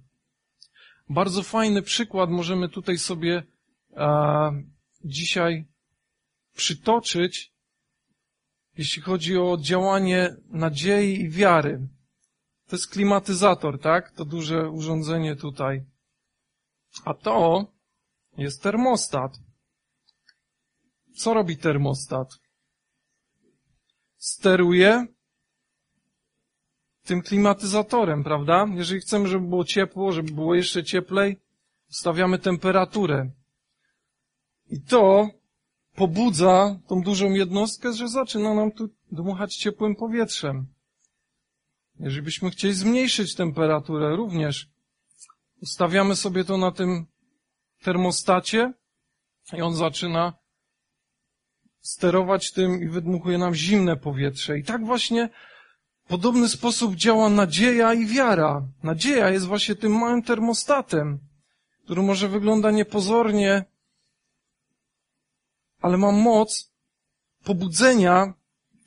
Bardzo 1.09 1.43
fajny 1.43 1.81
przykład 1.81 2.29
możemy 2.29 2.69
tutaj 2.69 2.97
sobie 2.97 3.43
e, 3.93 4.63
dzisiaj 5.05 5.65
przytoczyć, 6.55 7.51
jeśli 8.77 9.01
chodzi 9.01 9.37
o 9.37 9.57
działanie 9.61 10.35
nadziei 10.49 11.21
i 11.21 11.29
wiary. 11.29 11.87
To 12.67 12.75
jest 12.75 12.87
klimatyzator, 12.87 13.79
tak? 13.79 14.11
To 14.11 14.25
duże 14.25 14.69
urządzenie 14.69 15.35
tutaj. 15.35 15.85
A 17.05 17.13
to 17.13 17.65
jest 18.37 18.63
termostat. 18.63 19.39
Co 21.15 21.33
robi 21.33 21.57
termostat? 21.57 22.27
Steruje 24.17 25.07
tym 27.03 27.21
klimatyzatorem, 27.21 28.23
prawda? 28.23 28.65
Jeżeli 28.75 29.01
chcemy, 29.01 29.27
żeby 29.27 29.47
było 29.47 29.65
ciepło, 29.65 30.11
żeby 30.11 30.31
było 30.31 30.55
jeszcze 30.55 30.83
cieplej, 30.83 31.37
ustawiamy 31.89 32.39
temperaturę. 32.39 33.31
I 34.69 34.81
to 34.81 35.29
pobudza 35.95 36.79
tą 36.87 37.01
dużą 37.01 37.31
jednostkę, 37.31 37.93
że 37.93 38.07
zaczyna 38.07 38.53
nam 38.53 38.71
tu 38.71 38.89
dmuchać 39.11 39.55
ciepłym 39.55 39.95
powietrzem. 39.95 40.76
Jeżeli 41.99 42.21
byśmy 42.21 42.49
chcieli 42.49 42.73
zmniejszyć 42.73 43.35
temperaturę, 43.35 44.15
również 44.15 44.67
ustawiamy 45.61 46.15
sobie 46.15 46.43
to 46.43 46.57
na 46.57 46.71
tym 46.71 47.05
termostacie 47.83 48.73
i 49.53 49.61
on 49.61 49.75
zaczyna 49.75 50.33
sterować 51.81 52.51
tym 52.51 52.83
i 52.83 52.87
wydmuchuje 52.87 53.37
nam 53.37 53.55
zimne 53.55 53.97
powietrze. 53.97 54.59
I 54.59 54.63
tak 54.63 54.85
właśnie 54.85 55.29
w 56.05 56.07
podobny 56.07 56.49
sposób 56.49 56.95
działa 56.95 57.29
nadzieja 57.29 57.93
i 57.93 58.05
wiara. 58.05 58.67
Nadzieja 58.83 59.29
jest 59.29 59.45
właśnie 59.45 59.75
tym 59.75 59.91
małym 59.91 60.23
termostatem, 60.23 61.19
który 61.83 62.01
może 62.01 62.29
wygląda 62.29 62.71
niepozornie, 62.71 63.65
ale 65.81 65.97
ma 65.97 66.11
moc 66.11 66.71
pobudzenia 67.43 68.33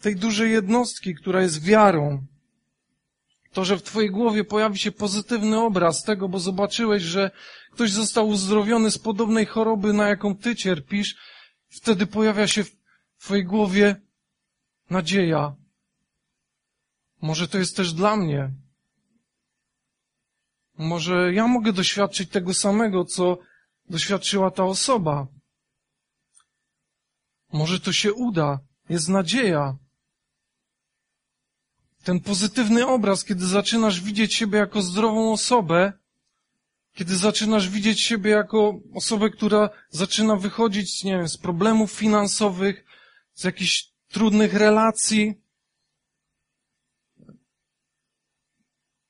tej 0.00 0.16
dużej 0.16 0.52
jednostki, 0.52 1.14
która 1.14 1.42
jest 1.42 1.64
wiarą. 1.64 2.26
To, 3.52 3.64
że 3.64 3.76
w 3.76 3.82
Twojej 3.82 4.10
głowie 4.10 4.44
pojawi 4.44 4.78
się 4.78 4.92
pozytywny 4.92 5.60
obraz 5.60 6.02
tego, 6.02 6.28
bo 6.28 6.38
zobaczyłeś, 6.38 7.02
że 7.02 7.30
ktoś 7.72 7.90
został 7.90 8.28
uzdrowiony 8.28 8.90
z 8.90 8.98
podobnej 8.98 9.46
choroby, 9.46 9.92
na 9.92 10.08
jaką 10.08 10.36
Ty 10.36 10.56
cierpisz, 10.56 11.16
wtedy 11.68 12.06
pojawia 12.06 12.46
się 12.46 12.64
w 12.64 12.76
Twojej 13.18 13.44
głowie 13.44 13.96
nadzieja. 14.90 15.56
Może 17.22 17.48
to 17.48 17.58
jest 17.58 17.76
też 17.76 17.92
dla 17.92 18.16
mnie. 18.16 18.50
Może 20.78 21.32
ja 21.34 21.46
mogę 21.46 21.72
doświadczyć 21.72 22.30
tego 22.30 22.54
samego, 22.54 23.04
co 23.04 23.38
doświadczyła 23.88 24.50
ta 24.50 24.64
osoba. 24.64 25.26
Może 27.52 27.80
to 27.80 27.92
się 27.92 28.12
uda. 28.12 28.60
Jest 28.88 29.08
nadzieja. 29.08 29.76
Ten 32.04 32.20
pozytywny 32.20 32.86
obraz, 32.86 33.24
kiedy 33.24 33.46
zaczynasz 33.46 34.00
widzieć 34.00 34.34
siebie 34.34 34.58
jako 34.58 34.82
zdrową 34.82 35.32
osobę, 35.32 35.92
kiedy 36.94 37.16
zaczynasz 37.16 37.68
widzieć 37.68 38.00
siebie 38.00 38.30
jako 38.30 38.80
osobę, 38.94 39.30
która 39.30 39.70
zaczyna 39.90 40.36
wychodzić, 40.36 41.04
nie 41.04 41.12
wiem, 41.12 41.28
z 41.28 41.36
problemów 41.36 41.92
finansowych, 41.92 42.84
z 43.34 43.44
jakichś 43.44 43.90
trudnych 44.08 44.54
relacji, 44.54 45.34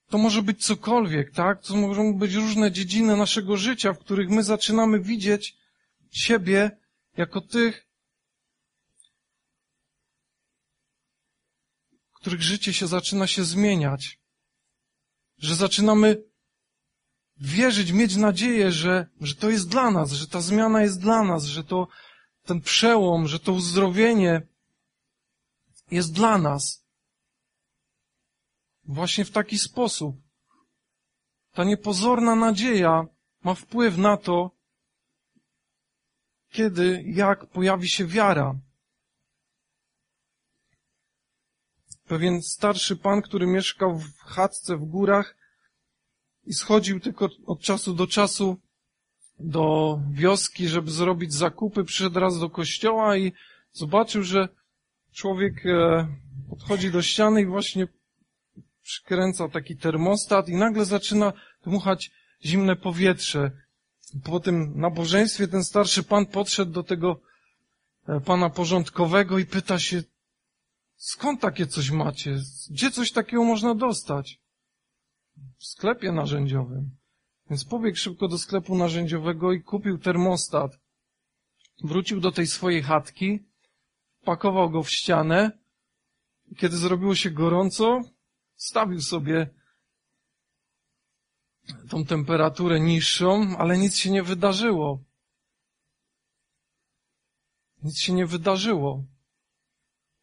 to 0.09 0.19
może 0.19 0.43
być 0.43 0.65
cokolwiek, 0.65 1.31
tak? 1.31 1.63
To 1.63 1.77
mogą 1.77 2.19
być 2.19 2.35
różne 2.35 2.73
dziedziny 2.73 3.17
naszego 3.17 3.57
życia, 3.57 3.93
w 3.93 3.99
których 3.99 4.29
my 4.29 4.43
zaczynamy 4.43 5.01
widzieć 5.01 5.57
siebie 6.11 6.71
jako 7.17 7.41
tych, 7.41 7.90
których 12.21 12.43
życie 12.43 12.73
się 12.73 12.87
zaczyna 12.87 13.27
się 13.27 13.45
zmieniać, 13.45 14.21
że 15.39 15.55
zaczynamy 15.55 16.23
wierzyć, 17.37 17.93
mieć 17.93 18.17
nadzieję, 18.17 18.73
że, 18.73 19.07
że 19.21 19.35
to 19.35 19.51
jest 19.51 19.69
dla 19.69 19.91
nas, 19.91 20.13
że 20.13 20.27
ta 20.27 20.41
zmiana 20.41 20.83
jest 20.83 21.01
dla 21.01 21.23
nas, 21.23 21.45
że 21.45 21.65
to 21.65 21.89
ten 22.45 22.61
przełom, 22.61 23.29
że 23.29 23.41
to 23.41 23.53
uzdrowienie 23.53 24.43
jest 25.91 26.13
dla 26.13 26.39
nas. 26.39 26.85
Właśnie 28.85 29.25
w 29.25 29.31
taki 29.31 29.59
sposób. 29.59 30.17
Ta 31.53 31.65
niepozorna 31.65 32.35
nadzieja 32.35 33.07
ma 33.45 33.55
wpływ 33.55 33.97
na 33.99 34.17
to, 34.17 34.51
kiedy, 36.51 37.03
jak 37.07 37.47
pojawi 37.47 37.89
się 37.89 38.07
wiara. 38.07 38.55
Pewien 42.11 42.43
starszy 42.43 42.97
pan, 42.97 43.23
który 43.23 43.47
mieszkał 43.47 43.99
w 43.99 44.23
chatce 44.23 44.77
w 44.77 44.85
górach 44.85 45.37
i 46.45 46.55
schodził 46.55 47.01
tylko 47.01 47.29
od 47.47 47.61
czasu 47.61 47.95
do 47.95 48.07
czasu 48.07 48.57
do 49.41 49.99
wioski, 50.13 50.69
żeby 50.69 50.91
zrobić 50.91 51.35
zakupy, 51.35 51.85
przyszedł 51.85 52.21
raz 52.21 52.39
do 52.39 52.51
kościoła 52.51 53.17
i 53.17 53.33
zobaczył, 53.73 54.23
że 54.23 54.49
człowiek 55.13 55.67
e, 55.67 56.09
podchodzi 56.51 56.91
do 56.91 57.03
ściany 57.03 57.43
i 57.43 57.47
właśnie 57.47 57.89
przykręca 58.83 59.49
taki 59.49 59.77
termostat 59.77 60.49
i 60.49 60.55
nagle 60.55 60.85
zaczyna 60.85 61.33
dmuchać 61.65 62.11
zimne 62.45 62.77
powietrze. 62.77 63.51
Po 64.25 64.41
tym 64.41 64.73
nabożeństwie 64.81 65.49
ten 65.49 65.65
starszy 65.65 66.03
pan 66.03 66.27
podszedł 66.27 66.73
do 66.73 66.83
tego 66.83 67.21
e, 68.09 68.21
pana 68.21 68.51
porządkowego 68.51 69.39
i 69.39 69.47
pyta 69.47 69.79
się, 69.79 70.03
skąd 71.01 71.41
takie 71.41 71.67
coś 71.67 71.91
macie? 71.91 72.37
Gdzie 72.71 72.91
coś 72.91 73.13
takiego 73.13 73.45
można 73.45 73.75
dostać? 73.75 74.41
W 75.59 75.65
sklepie 75.65 76.13
narzędziowym. 76.13 76.97
Więc 77.51 77.65
pobiegł 77.65 77.97
szybko 77.97 78.29
do 78.29 78.39
sklepu 78.39 78.77
narzędziowego 78.77 79.53
i 79.53 79.63
kupił 79.63 79.99
termostat. 79.99 80.79
Wrócił 81.85 82.21
do 82.21 82.33
tej 82.33 82.47
swojej 82.47 82.83
chatki, 82.83 83.39
pakował 84.25 84.71
go 84.71 84.83
w 84.83 84.91
ścianę. 84.91 85.59
Kiedy 86.57 86.77
zrobiło 86.77 87.15
się 87.15 87.31
gorąco, 87.31 88.01
stawił 88.57 89.01
sobie 89.01 89.51
tą 91.89 92.05
temperaturę 92.05 92.81
niższą, 92.81 93.57
ale 93.59 93.79
nic 93.79 93.97
się 93.97 94.11
nie 94.11 94.23
wydarzyło. 94.23 95.05
Nic 97.83 97.99
się 97.99 98.13
nie 98.13 98.27
wydarzyło. 98.27 99.05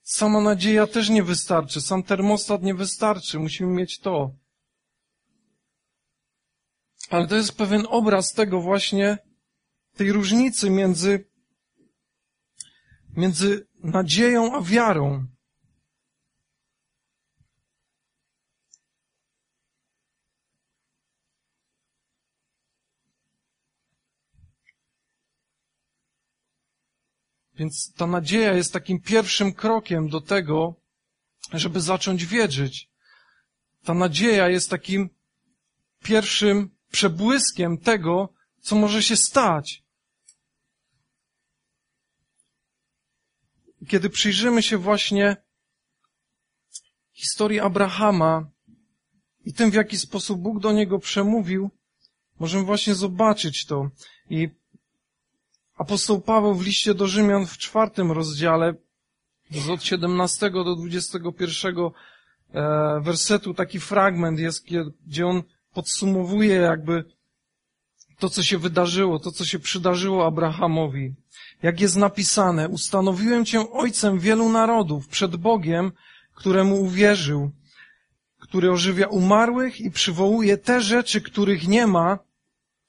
Sama 0.09 0.41
nadzieja 0.41 0.87
też 0.87 1.09
nie 1.09 1.23
wystarczy, 1.23 1.81
sam 1.81 2.03
termostat 2.03 2.63
nie 2.63 2.73
wystarczy, 2.73 3.39
musimy 3.39 3.71
mieć 3.71 3.99
to. 3.99 4.35
Ale 7.09 7.27
to 7.27 7.35
jest 7.35 7.57
pewien 7.57 7.85
obraz 7.89 8.33
tego 8.33 8.61
właśnie, 8.61 9.17
tej 9.95 10.11
różnicy 10.11 10.69
między, 10.69 11.29
między 13.15 13.67
nadzieją 13.83 14.55
a 14.55 14.61
wiarą. 14.61 15.27
Więc 27.57 27.93
ta 27.93 28.07
nadzieja 28.07 28.53
jest 28.53 28.73
takim 28.73 29.01
pierwszym 29.01 29.53
krokiem 29.53 30.09
do 30.09 30.21
tego, 30.21 30.75
żeby 31.53 31.81
zacząć 31.81 32.25
wierzyć. 32.25 32.89
Ta 33.83 33.93
nadzieja 33.93 34.49
jest 34.49 34.69
takim 34.69 35.09
pierwszym 36.03 36.69
przebłyskiem 36.91 37.77
tego, 37.77 38.33
co 38.59 38.75
może 38.75 39.03
się 39.03 39.15
stać. 39.15 39.83
Kiedy 43.87 44.09
przyjrzymy 44.09 44.63
się 44.63 44.77
właśnie 44.77 45.37
historii 47.13 47.59
Abrahama 47.59 48.49
i 49.45 49.53
tym, 49.53 49.71
w 49.71 49.73
jaki 49.73 49.97
sposób 49.97 50.41
Bóg 50.41 50.59
do 50.59 50.71
niego 50.71 50.99
przemówił, 50.99 51.69
możemy 52.39 52.63
właśnie 52.63 52.95
zobaczyć 52.95 53.65
to. 53.65 53.89
I 54.29 54.49
apostoł 55.77 56.21
Paweł 56.21 56.55
w 56.55 56.65
liście 56.65 56.93
do 56.93 57.07
Rzymian 57.07 57.45
w 57.45 57.57
czwartym 57.57 58.11
rozdziale, 58.11 58.73
z 59.51 59.69
od 59.69 59.83
17 59.83 60.51
do 60.51 60.75
21 60.75 61.75
e, 62.53 63.01
wersetu, 63.01 63.53
taki 63.53 63.79
fragment 63.79 64.39
jest, 64.39 64.65
gdzie 65.07 65.27
on 65.27 65.43
podsumowuje 65.73 66.55
jakby 66.55 67.03
to, 68.19 68.29
co 68.29 68.43
się 68.43 68.57
wydarzyło, 68.57 69.19
to, 69.19 69.31
co 69.31 69.45
się 69.45 69.59
przydarzyło 69.59 70.25
Abrahamowi. 70.25 71.13
Jak 71.63 71.81
jest 71.81 71.95
napisane, 71.95 72.69
ustanowiłem 72.69 73.45
Cię 73.45 73.71
ojcem 73.71 74.19
wielu 74.19 74.49
narodów 74.49 75.07
przed 75.07 75.35
Bogiem, 75.35 75.91
któremu 76.33 76.81
uwierzył, 76.81 77.51
który 78.39 78.71
ożywia 78.71 79.07
umarłych 79.07 79.81
i 79.81 79.91
przywołuje 79.91 80.57
te 80.57 80.81
rzeczy, 80.81 81.21
których 81.21 81.67
nie 81.67 81.87
ma, 81.87 82.19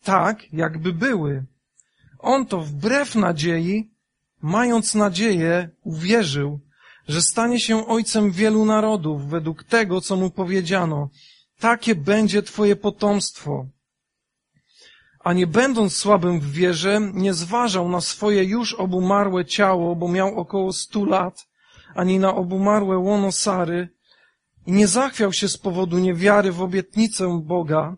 tak, 0.02 0.52
jakby 0.52 0.92
były. 0.92 1.44
On 2.18 2.46
to 2.46 2.61
wbrew 2.61 3.14
nadziei, 3.14 3.90
mając 4.42 4.94
nadzieję, 4.94 5.70
uwierzył, 5.85 6.61
że 7.09 7.22
stanie 7.22 7.61
się 7.61 7.87
ojcem 7.87 8.31
wielu 8.31 8.64
narodów 8.64 9.28
według 9.28 9.64
tego, 9.64 10.00
co 10.00 10.16
mu 10.16 10.31
powiedziano. 10.31 11.09
Takie 11.61 11.94
będzie 11.94 12.42
Twoje 12.42 12.76
potomstwo. 12.76 13.66
A 15.20 15.33
nie 15.33 15.46
będąc 15.46 15.96
słabym 15.96 16.40
w 16.40 16.52
wierze, 16.52 17.00
nie 17.14 17.35
zważał 17.35 17.88
na 17.88 18.00
swoje 18.00 18.44
już 18.44 18.74
obumarłe 18.74 19.44
ciało, 19.44 19.96
bo 19.96 20.09
miał 20.09 20.37
około 20.37 20.72
stu 20.72 21.04
lat, 21.04 21.46
ani 21.94 22.18
na 22.18 22.35
obumarłe 22.35 22.98
łono 22.98 23.33
Sary, 23.33 23.88
i 24.66 24.72
nie 24.72 24.87
zachwiał 24.87 25.33
się 25.33 25.48
z 25.48 25.59
powodu 25.59 25.98
niewiary 25.98 26.52
w 26.52 26.62
obietnicę 26.62 27.40
Boga, 27.42 27.96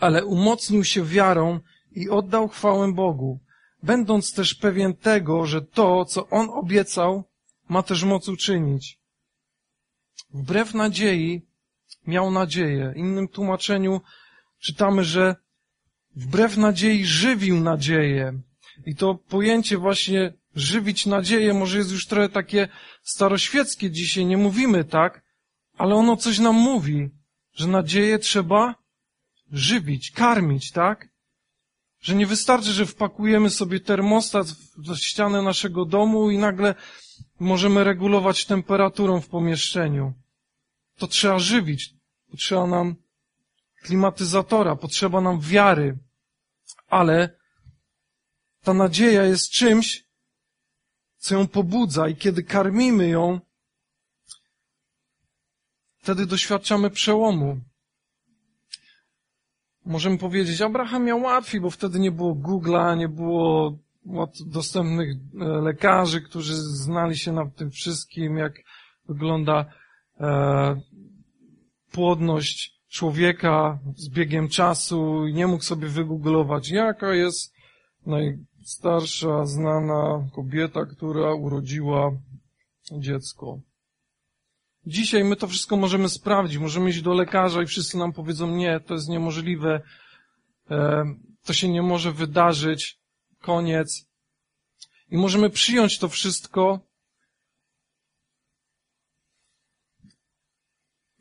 ale 0.00 0.24
umocnił 0.24 0.84
się 0.84 1.04
wiarą 1.04 1.60
i 1.92 2.08
oddał 2.08 2.48
chwałę 2.48 2.92
Bogu, 2.92 3.40
będąc 3.82 4.34
też 4.34 4.54
pewien 4.54 4.96
tego, 4.96 5.46
że 5.46 5.62
to, 5.62 6.04
co 6.04 6.28
On 6.28 6.50
obiecał, 6.50 7.24
ma 7.68 7.82
też 7.82 8.04
moc 8.04 8.28
uczynić. 8.28 8.98
Wbrew 10.34 10.74
nadziei 10.74 11.42
miał 12.06 12.30
nadzieję. 12.30 12.92
Innym 12.96 13.28
tłumaczeniu 13.28 14.00
czytamy, 14.58 15.04
że 15.04 15.36
wbrew 16.16 16.56
nadziei 16.56 17.04
żywił 17.04 17.60
nadzieję. 17.60 18.40
I 18.86 18.96
to 18.96 19.14
pojęcie 19.14 19.78
właśnie 19.78 20.32
żywić 20.54 21.06
nadzieję 21.06 21.54
może 21.54 21.78
jest 21.78 21.92
już 21.92 22.06
trochę 22.06 22.28
takie 22.28 22.68
staroświeckie 23.02 23.90
dzisiaj, 23.90 24.26
nie 24.26 24.36
mówimy 24.36 24.84
tak, 24.84 25.22
ale 25.78 25.94
ono 25.94 26.16
coś 26.16 26.38
nam 26.38 26.54
mówi, 26.54 27.10
że 27.54 27.66
nadzieję 27.68 28.18
trzeba 28.18 28.74
żywić, 29.52 30.10
karmić, 30.10 30.72
tak? 30.72 31.08
Że 32.00 32.14
nie 32.14 32.26
wystarczy, 32.26 32.72
że 32.72 32.86
wpakujemy 32.86 33.50
sobie 33.50 33.80
termostat 33.80 34.46
w 34.76 34.96
ścianę 34.96 35.42
naszego 35.42 35.84
domu 35.84 36.30
i 36.30 36.38
nagle 36.38 36.74
możemy 37.40 37.84
regulować 37.84 38.44
temperaturą 38.44 39.20
w 39.20 39.28
pomieszczeniu. 39.28 40.14
To 40.96 41.06
trzeba 41.06 41.38
żywić. 41.38 41.94
Potrzeba 42.30 42.66
nam 42.66 42.96
klimatyzatora, 43.82 44.76
potrzeba 44.76 45.20
nam 45.20 45.40
wiary. 45.40 45.98
Ale 46.88 47.38
ta 48.62 48.74
nadzieja 48.74 49.24
jest 49.24 49.50
czymś, 49.50 50.04
co 51.18 51.34
ją 51.34 51.48
pobudza 51.48 52.08
i 52.08 52.16
kiedy 52.16 52.42
karmimy 52.42 53.08
ją, 53.08 53.40
wtedy 55.98 56.26
doświadczamy 56.26 56.90
przełomu. 56.90 57.60
Możemy 59.90 60.18
powiedzieć, 60.18 60.60
Abraham 60.60 61.04
miał 61.04 61.22
łatwiej, 61.22 61.60
bo 61.60 61.70
wtedy 61.70 62.00
nie 62.00 62.10
było 62.10 62.34
Google'a, 62.34 62.96
nie 62.96 63.08
było 63.08 63.78
dostępnych 64.46 65.08
e, 65.10 65.44
lekarzy, 65.44 66.20
którzy 66.20 66.54
znali 66.54 67.18
się 67.18 67.32
na 67.32 67.50
tym 67.50 67.70
wszystkim, 67.70 68.36
jak 68.36 68.52
wygląda 69.08 69.66
e, 70.20 70.80
płodność 71.92 72.80
człowieka 72.88 73.78
z 73.96 74.08
biegiem 74.08 74.48
czasu 74.48 75.26
i 75.26 75.34
nie 75.34 75.46
mógł 75.46 75.64
sobie 75.64 75.88
wygooglować, 75.88 76.70
jaka 76.70 77.14
jest 77.14 77.54
najstarsza 78.06 79.46
znana 79.46 80.28
kobieta, 80.34 80.86
która 80.86 81.34
urodziła 81.34 82.10
dziecko. 82.92 83.60
Dzisiaj 84.86 85.24
my 85.24 85.36
to 85.36 85.48
wszystko 85.48 85.76
możemy 85.76 86.08
sprawdzić, 86.08 86.58
możemy 86.58 86.90
iść 86.90 87.02
do 87.02 87.14
lekarza 87.14 87.62
i 87.62 87.66
wszyscy 87.66 87.98
nam 87.98 88.12
powiedzą, 88.12 88.56
nie, 88.56 88.80
to 88.80 88.94
jest 88.94 89.08
niemożliwe, 89.08 89.80
e, 90.70 91.04
to 91.44 91.52
się 91.52 91.68
nie 91.68 91.82
może 91.82 92.12
wydarzyć, 92.12 92.98
koniec. 93.40 94.08
I 95.10 95.16
możemy 95.16 95.50
przyjąć 95.50 95.98
to 95.98 96.08
wszystko 96.08 96.90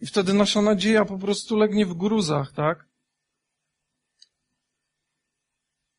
I 0.02 0.06
wtedy 0.06 0.34
nasza 0.34 0.62
nadzieja 0.62 1.06
po 1.06 1.18
prostu 1.18 1.58
legnie 1.58 1.86
w 1.86 1.94
gruzach, 1.94 2.52
tak? 2.54 2.88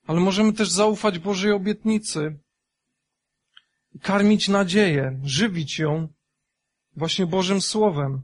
Ale 0.07 0.21
możemy 0.21 0.53
też 0.53 0.71
zaufać 0.71 1.19
Bożej 1.19 1.53
obietnicy 1.53 2.39
karmić 4.03 4.49
nadzieję, 4.49 5.21
żywić 5.25 5.79
ją 5.79 6.09
właśnie 7.01 7.27
Bożym 7.27 7.61
Słowem. 7.61 8.23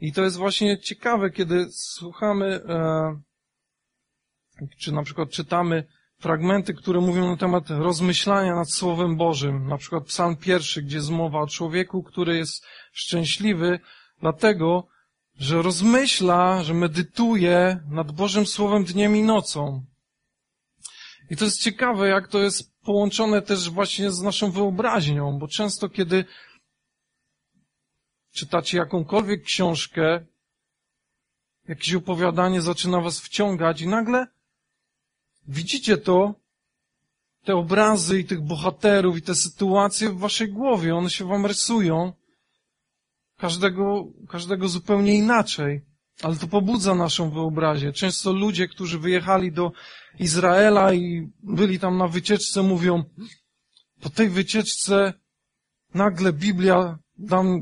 I 0.00 0.12
to 0.12 0.22
jest 0.22 0.36
właśnie 0.36 0.78
ciekawe, 0.78 1.30
kiedy 1.30 1.66
słuchamy, 1.70 2.46
e, 2.46 3.20
czy 4.78 4.92
na 4.92 5.02
przykład 5.02 5.30
czytamy 5.30 5.84
fragmenty, 6.20 6.74
które 6.74 7.00
mówią 7.00 7.28
na 7.30 7.36
temat 7.36 7.70
rozmyślania 7.70 8.54
nad 8.54 8.70
Słowem 8.70 9.16
Bożym. 9.16 9.68
Na 9.68 9.78
przykład 9.78 10.04
Psalm 10.04 10.36
pierwszy, 10.36 10.82
gdzie 10.82 10.96
jest 10.96 11.10
mowa 11.10 11.40
o 11.40 11.46
człowieku, 11.46 12.02
który 12.02 12.36
jest 12.36 12.66
szczęśliwy, 12.92 13.80
Dlatego, 14.20 14.88
że 15.38 15.62
rozmyśla, 15.62 16.64
że 16.64 16.74
medytuje 16.74 17.80
nad 17.90 18.12
Bożym 18.12 18.46
Słowem 18.46 18.84
dniem 18.84 19.16
i 19.16 19.22
nocą. 19.22 19.84
I 21.30 21.36
to 21.36 21.44
jest 21.44 21.62
ciekawe, 21.62 22.08
jak 22.08 22.28
to 22.28 22.38
jest 22.38 22.72
połączone 22.80 23.42
też 23.42 23.70
właśnie 23.70 24.10
z 24.10 24.22
naszą 24.22 24.50
wyobraźnią, 24.50 25.38
bo 25.38 25.48
często 25.48 25.88
kiedy 25.88 26.24
czytacie 28.36 28.78
jakąkolwiek 28.78 29.42
książkę, 29.42 30.26
jakieś 31.68 31.94
opowiadanie 31.94 32.62
zaczyna 32.62 33.00
was 33.00 33.20
wciągać 33.20 33.80
i 33.80 33.88
nagle 33.88 34.26
widzicie 35.48 35.96
to, 35.96 36.34
te 37.44 37.56
obrazy 37.56 38.20
i 38.20 38.24
tych 38.24 38.40
bohaterów 38.40 39.18
i 39.18 39.22
te 39.22 39.34
sytuacje 39.34 40.10
w 40.10 40.18
waszej 40.18 40.48
głowie, 40.48 40.96
one 40.96 41.10
się 41.10 41.28
wam 41.28 41.46
rysują, 41.46 42.12
każdego, 43.38 44.04
każdego 44.28 44.68
zupełnie 44.68 45.14
inaczej. 45.14 45.80
Ale 46.22 46.36
to 46.36 46.46
pobudza 46.46 46.94
naszą 46.94 47.30
wyobraźnię. 47.30 47.92
Często 47.92 48.32
ludzie, 48.32 48.68
którzy 48.68 48.98
wyjechali 48.98 49.52
do 49.52 49.72
Izraela 50.18 50.94
i 50.94 51.30
byli 51.42 51.78
tam 51.78 51.98
na 51.98 52.08
wycieczce, 52.08 52.62
mówią, 52.62 53.04
po 54.00 54.10
tej 54.10 54.28
wycieczce 54.28 55.12
nagle 55.94 56.32
Biblia 56.32 56.98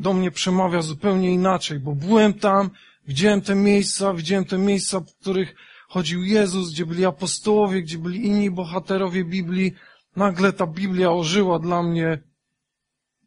do 0.01 0.13
mnie 0.13 0.31
przemawia 0.31 0.83
zupełnie 0.83 1.33
inaczej, 1.33 1.81
bo 1.81 1.95
byłem 1.95 2.35
tam, 2.35 2.71
widziałem 3.07 3.41
te 3.41 3.55
miejsca, 3.55 4.15
widziałem 4.15 4.45
te 4.45 4.59
miejsca, 4.59 5.01
w 5.01 5.15
których 5.21 5.55
chodził 5.89 6.25
Jezus, 6.25 6.73
gdzie 6.73 6.87
byli 6.87 7.05
apostołowie, 7.05 7.83
gdzie 7.83 7.99
byli 7.99 8.27
inni 8.27 8.51
bohaterowie 8.51 9.25
Biblii. 9.25 9.75
Nagle 10.17 10.53
ta 10.53 10.67
Biblia 10.67 11.13
ożyła 11.13 11.59
dla 11.59 11.83
mnie. 11.83 12.23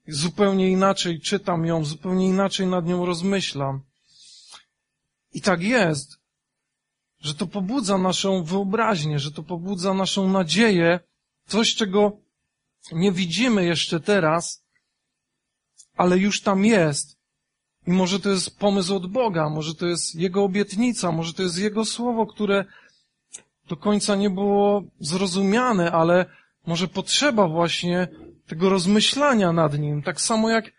Zupełnie 0.07 0.69
inaczej 0.69 1.21
czytam 1.21 1.65
ją, 1.65 1.85
zupełnie 1.85 2.27
inaczej 2.27 2.67
nad 2.67 2.85
nią 2.85 3.05
rozmyślam. 3.05 3.81
I 5.33 5.41
tak 5.41 5.61
jest, 5.61 6.19
że 7.19 7.33
to 7.33 7.47
pobudza 7.47 7.97
naszą 7.97 8.43
wyobraźnię, 8.43 9.19
że 9.19 9.31
to 9.31 9.43
pobudza 9.43 9.93
naszą 9.93 10.29
nadzieję, 10.29 10.99
coś, 11.47 11.75
czego 11.75 12.17
nie 12.91 13.11
widzimy 13.11 13.65
jeszcze 13.65 13.99
teraz, 13.99 14.66
ale 15.97 16.17
już 16.17 16.41
tam 16.41 16.65
jest. 16.65 17.17
I 17.87 17.91
może 17.91 18.19
to 18.19 18.29
jest 18.29 18.59
pomysł 18.59 18.95
od 18.95 19.07
Boga, 19.07 19.49
może 19.49 19.75
to 19.75 19.85
jest 19.85 20.15
Jego 20.15 20.43
obietnica, 20.43 21.11
może 21.11 21.33
to 21.33 21.43
jest 21.43 21.59
Jego 21.59 21.85
słowo, 21.85 22.25
które 22.25 22.65
do 23.67 23.77
końca 23.77 24.15
nie 24.15 24.29
było 24.29 24.83
zrozumiane, 24.99 25.91
ale 25.91 26.25
może 26.67 26.87
potrzeba 26.87 27.47
właśnie 27.47 28.07
tego 28.47 28.69
rozmyślania 28.69 29.53
nad 29.53 29.79
nim. 29.79 30.01
Tak 30.01 30.21
samo 30.21 30.49
jak 30.49 30.71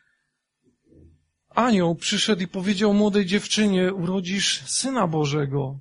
anioł 1.50 1.94
przyszedł 1.94 2.42
i 2.42 2.48
powiedział 2.48 2.94
młodej 2.94 3.26
dziewczynie, 3.26 3.94
urodzisz 3.94 4.62
Syna 4.66 5.06
Bożego. 5.06 5.78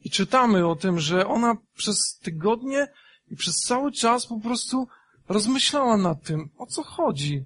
I 0.00 0.10
czytamy 0.10 0.66
o 0.66 0.76
tym, 0.76 1.00
że 1.00 1.26
ona 1.26 1.56
przez 1.76 2.18
tygodnie 2.22 2.88
i 3.30 3.36
przez 3.36 3.54
cały 3.54 3.92
czas 3.92 4.26
po 4.26 4.40
prostu 4.40 4.88
rozmyślała 5.28 5.96
nad 5.96 6.22
tym, 6.22 6.48
o 6.58 6.66
co 6.66 6.82
chodzi. 6.82 7.44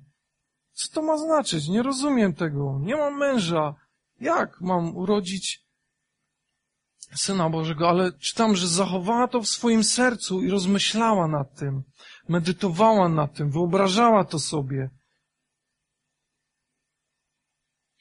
Co 0.78 0.92
to 0.92 1.02
ma 1.02 1.18
znaczyć? 1.18 1.68
Nie 1.68 1.82
rozumiem 1.82 2.34
tego. 2.34 2.78
Nie 2.82 2.96
mam 2.96 3.18
męża. 3.18 3.74
Jak 4.20 4.60
mam 4.60 4.96
urodzić 4.96 5.64
Syna 7.14 7.50
Bożego? 7.50 7.88
Ale 7.88 8.12
czytam, 8.12 8.56
że 8.56 8.68
zachowała 8.68 9.28
to 9.28 9.40
w 9.40 9.48
swoim 9.48 9.84
sercu 9.84 10.42
i 10.42 10.50
rozmyślała 10.50 11.28
nad 11.28 11.54
tym. 11.54 11.82
Medytowała 12.28 13.08
nad 13.08 13.34
tym, 13.34 13.50
wyobrażała 13.50 14.24
to 14.24 14.38
sobie. 14.38 14.90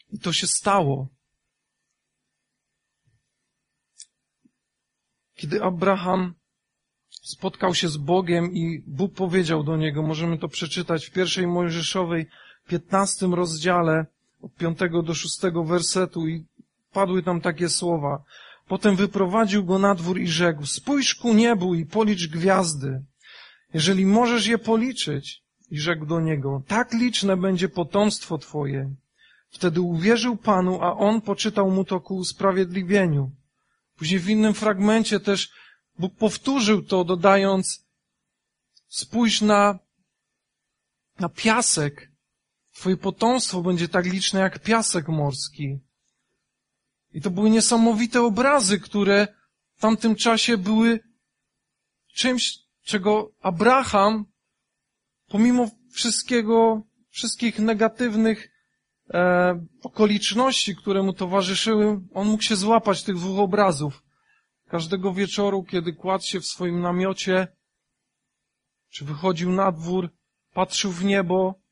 I 0.09 0.19
to 0.19 0.33
się 0.33 0.47
stało. 0.47 1.07
Kiedy 5.35 5.63
Abraham 5.63 6.33
spotkał 7.09 7.75
się 7.75 7.89
z 7.89 7.97
Bogiem 7.97 8.53
i 8.53 8.83
Bóg 8.87 9.13
powiedział 9.13 9.63
do 9.63 9.77
niego, 9.77 10.01
możemy 10.03 10.37
to 10.37 10.47
przeczytać 10.47 11.05
w 11.05 11.11
pierwszej 11.11 11.47
Mojżeszowej 11.47 12.27
15 12.67 13.27
rozdziale 13.27 14.05
od 14.41 14.53
5 14.53 14.79
do 15.03 15.13
6 15.13 15.39
wersetu 15.65 16.27
i 16.27 16.45
padły 16.93 17.23
tam 17.23 17.41
takie 17.41 17.69
słowa. 17.69 18.23
Potem 18.67 18.95
wyprowadził 18.95 19.65
go 19.65 19.79
na 19.79 19.95
dwór 19.95 20.19
i 20.19 20.27
rzekł, 20.27 20.65
spójrz 20.65 21.15
ku 21.15 21.33
niebu 21.33 21.75
i 21.75 21.85
policz 21.85 22.27
gwiazdy. 22.27 23.03
Jeżeli 23.73 24.05
możesz 24.05 24.47
je 24.47 24.57
policzyć, 24.57 25.43
i 25.71 25.79
rzekł 25.79 26.05
do 26.05 26.19
niego, 26.19 26.61
tak 26.67 26.93
liczne 26.93 27.37
będzie 27.37 27.69
potomstwo 27.69 28.37
twoje. 28.37 28.95
Wtedy 29.49 29.81
uwierzył 29.81 30.37
Panu, 30.37 30.81
a 30.81 30.97
on 30.97 31.21
poczytał 31.21 31.71
mu 31.71 31.85
to 31.85 31.99
ku 31.99 32.15
usprawiedliwieniu. 32.15 33.31
Później 33.95 34.19
w 34.19 34.29
innym 34.29 34.53
fragmencie 34.53 35.19
też 35.19 35.49
Bóg 35.99 36.15
powtórzył 36.15 36.81
to, 36.81 37.03
dodając, 37.03 37.85
spójrz 38.87 39.41
na, 39.41 39.79
na 41.19 41.29
piasek, 41.29 42.06
Twoje 42.77 42.97
potomstwo 42.97 43.61
będzie 43.61 43.87
tak 43.87 44.05
liczne 44.05 44.39
jak 44.39 44.59
piasek 44.59 45.07
morski. 45.07 45.79
I 47.11 47.21
to 47.21 47.29
były 47.29 47.49
niesamowite 47.49 48.21
obrazy, 48.21 48.79
które 48.79 49.27
w 49.75 49.81
tamtym 49.81 50.15
czasie 50.15 50.57
były 50.57 50.99
czymś, 52.13 52.59
czego 52.83 53.31
Abraham, 53.41 54.25
pomimo 55.27 55.69
wszystkiego, 55.91 56.81
wszystkich 57.09 57.59
negatywnych 57.59 58.49
e, 59.13 59.65
okoliczności, 59.83 60.75
które 60.75 61.03
mu 61.03 61.13
towarzyszyły, 61.13 62.01
on 62.13 62.27
mógł 62.27 62.43
się 62.43 62.55
złapać 62.55 63.03
tych 63.03 63.15
dwóch 63.15 63.39
obrazów. 63.39 64.03
Każdego 64.67 65.13
wieczoru, 65.13 65.63
kiedy 65.63 65.93
kładł 65.93 66.23
się 66.23 66.39
w 66.39 66.47
swoim 66.47 66.81
namiocie, 66.81 67.47
czy 68.89 69.05
wychodził 69.05 69.51
na 69.51 69.71
dwór, 69.71 70.09
patrzył 70.53 70.91
w 70.91 71.05
niebo, 71.05 71.66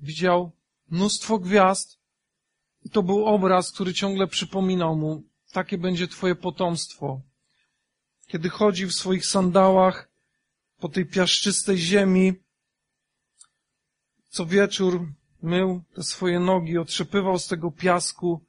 widział 0.00 0.52
mnóstwo 0.90 1.38
gwiazd 1.38 1.98
i 2.84 2.90
to 2.90 3.02
był 3.02 3.26
obraz, 3.26 3.72
który 3.72 3.94
ciągle 3.94 4.26
przypominał 4.26 4.96
mu, 4.96 5.22
takie 5.52 5.78
będzie 5.78 6.08
twoje 6.08 6.34
potomstwo. 6.34 7.20
Kiedy 8.26 8.48
chodził 8.48 8.88
w 8.88 8.94
swoich 8.94 9.26
sandałach 9.26 10.08
po 10.78 10.88
tej 10.88 11.06
piaszczystej 11.06 11.78
ziemi, 11.78 12.32
co 14.28 14.46
wieczór 14.46 15.06
mył 15.42 15.82
te 15.94 16.02
swoje 16.02 16.40
nogi, 16.40 16.78
otrzepywał 16.78 17.38
z 17.38 17.46
tego 17.46 17.70
piasku, 17.70 18.40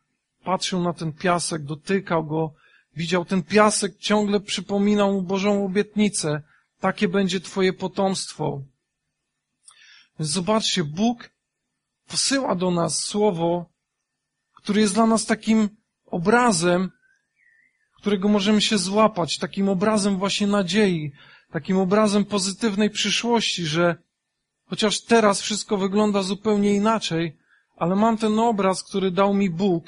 patrzył 0.43 0.83
na 0.83 0.93
ten 0.93 1.13
piasek, 1.13 1.63
dotykał 1.63 2.25
go, 2.25 2.53
widział 2.95 3.25
ten 3.25 3.43
piasek, 3.43 3.97
ciągle 3.97 4.39
przypominał 4.39 5.13
mu 5.13 5.21
Bożą 5.21 5.65
obietnicę. 5.65 6.41
Takie 6.79 7.07
będzie 7.07 7.39
Twoje 7.39 7.73
potomstwo. 7.73 8.62
Więc 10.19 10.31
zobaczcie, 10.31 10.83
Bóg 10.83 11.29
posyła 12.08 12.56
do 12.56 12.72
nas 12.72 13.04
słowo, 13.04 13.70
które 14.54 14.82
jest 14.82 14.93
dla 14.93 15.06
nas 15.06 15.26
takim 15.26 15.70
obrazem, 16.06 16.91
którego 17.98 18.28
możemy 18.28 18.62
się 18.62 18.78
złapać, 18.78 19.38
takim 19.38 19.70
obrazem 19.70 20.17
właśnie 20.17 20.48
nadziei, 20.48 21.12
takim 21.52 21.78
obrazem 21.78 22.26
pozytywnej 22.26 22.89
przyszłości, 22.89 23.65
że 23.65 23.96
chociaż 24.65 25.02
teraz 25.02 25.41
wszystko 25.41 25.78
wygląda 25.78 26.24
zupełnie 26.24 26.74
inaczej, 26.74 27.38
ale 27.76 27.96
mam 27.96 28.17
ten 28.17 28.39
obraz, 28.39 28.84
który 28.84 29.12
dał 29.12 29.34
mi 29.34 29.50
Bóg, 29.50 29.84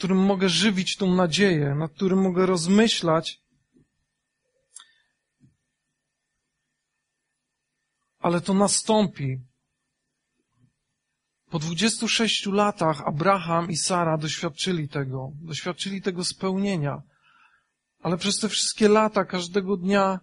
którym 0.00 0.18
mogę 0.18 0.48
żywić 0.48 0.96
tą 0.96 1.14
nadzieję, 1.14 1.74
nad 1.74 1.92
którym 1.92 2.18
mogę 2.18 2.46
rozmyślać 2.46 3.40
ale 8.20 8.40
to 8.40 8.54
nastąpi. 8.54 9.38
Po 11.50 11.58
26 11.58 12.46
latach 12.46 13.00
Abraham 13.00 13.70
i 13.70 13.76
Sara 13.76 14.18
doświadczyli 14.18 14.88
tego, 14.88 15.32
doświadczyli 15.34 16.02
tego 16.02 16.24
spełnienia. 16.24 17.02
Ale 18.02 18.18
przez 18.18 18.38
te 18.38 18.48
wszystkie 18.48 18.88
lata, 18.88 19.24
każdego 19.24 19.76
dnia, 19.76 20.20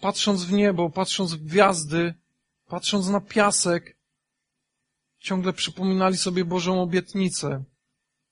patrząc 0.00 0.44
w 0.44 0.52
niebo, 0.52 0.90
patrząc 0.90 1.34
w 1.34 1.44
gwiazdy, 1.44 2.14
patrząc 2.66 3.08
na 3.08 3.20
piasek, 3.20 3.96
ciągle 5.18 5.52
przypominali 5.52 6.16
sobie 6.16 6.44
Bożą 6.44 6.82
obietnicę. 6.82 7.64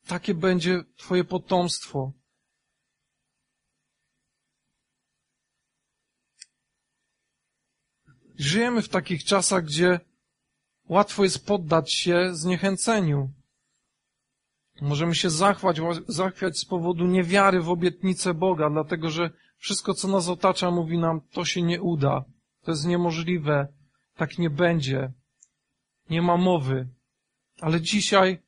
Takie 0.06 0.34
będzie 0.34 0.84
Twoje 0.96 1.24
potomstwo. 1.24 2.12
Żyjemy 8.38 8.82
w 8.82 8.88
takich 8.88 9.24
czasach, 9.24 9.64
gdzie 9.64 10.00
łatwo 10.88 11.24
jest 11.24 11.46
poddać 11.46 11.94
się 11.94 12.34
zniechęceniu. 12.34 13.30
Możemy 14.80 15.14
się 15.14 15.30
zachwać, 15.30 15.80
zachwiać 16.08 16.58
z 16.58 16.64
powodu 16.64 17.06
niewiary 17.06 17.60
w 17.60 17.70
obietnicę 17.70 18.34
Boga, 18.34 18.70
dlatego 18.70 19.10
że 19.10 19.30
wszystko, 19.56 19.94
co 19.94 20.08
nas 20.08 20.28
otacza, 20.28 20.70
mówi 20.70 20.98
nam, 20.98 21.20
to 21.20 21.44
się 21.44 21.62
nie 21.62 21.82
uda, 21.82 22.24
to 22.62 22.70
jest 22.70 22.86
niemożliwe, 22.86 23.68
tak 24.16 24.38
nie 24.38 24.50
będzie, 24.50 25.12
nie 26.10 26.22
ma 26.22 26.36
mowy. 26.36 26.88
Ale 27.60 27.80
dzisiaj 27.80 28.38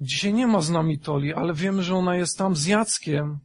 Dzisiaj 0.00 0.34
nie 0.34 0.46
ma 0.46 0.60
z 0.60 0.70
nami 0.70 0.98
Toli, 0.98 1.34
ale 1.34 1.54
wiemy, 1.54 1.82
że 1.82 1.94
ona 1.94 2.16
jest 2.16 2.38
tam 2.38 2.56
z 2.56 2.66
Jackiem. 2.66 3.38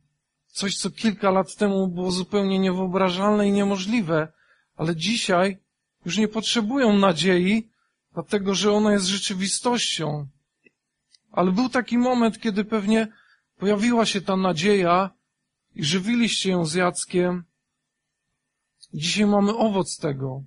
Coś, 0.52 0.78
co 0.78 0.92
kilka 0.92 1.32
lat 1.32 1.56
temu 1.56 1.88
było 1.88 2.12
zupełnie 2.12 2.60
niewyobrażalne 2.60 3.48
i 3.48 3.52
niemożliwe, 3.52 4.34
ale 4.76 4.96
dzisiaj 4.96 5.58
już 6.06 6.18
nie 6.18 6.28
potrzebują 6.28 6.94
nadziei, 6.94 7.70
dlatego 8.14 8.56
że 8.56 8.72
ona 8.72 8.94
jest 8.94 9.06
rzeczywistością. 9.06 10.28
Ale 11.32 11.52
był 11.52 11.70
taki 11.70 11.98
moment, 11.98 12.40
kiedy 12.40 12.66
pewnie 12.66 13.08
pojawiła 13.58 14.06
się 14.06 14.22
ta 14.22 14.36
nadzieja 14.38 15.10
i 15.76 15.84
żywiliście 15.84 16.50
ją 16.50 16.66
z 16.66 16.74
Jackiem. 16.74 17.44
Dzisiaj 18.94 19.26
mamy 19.26 19.56
owoc 19.56 19.98
tego. 19.98 20.44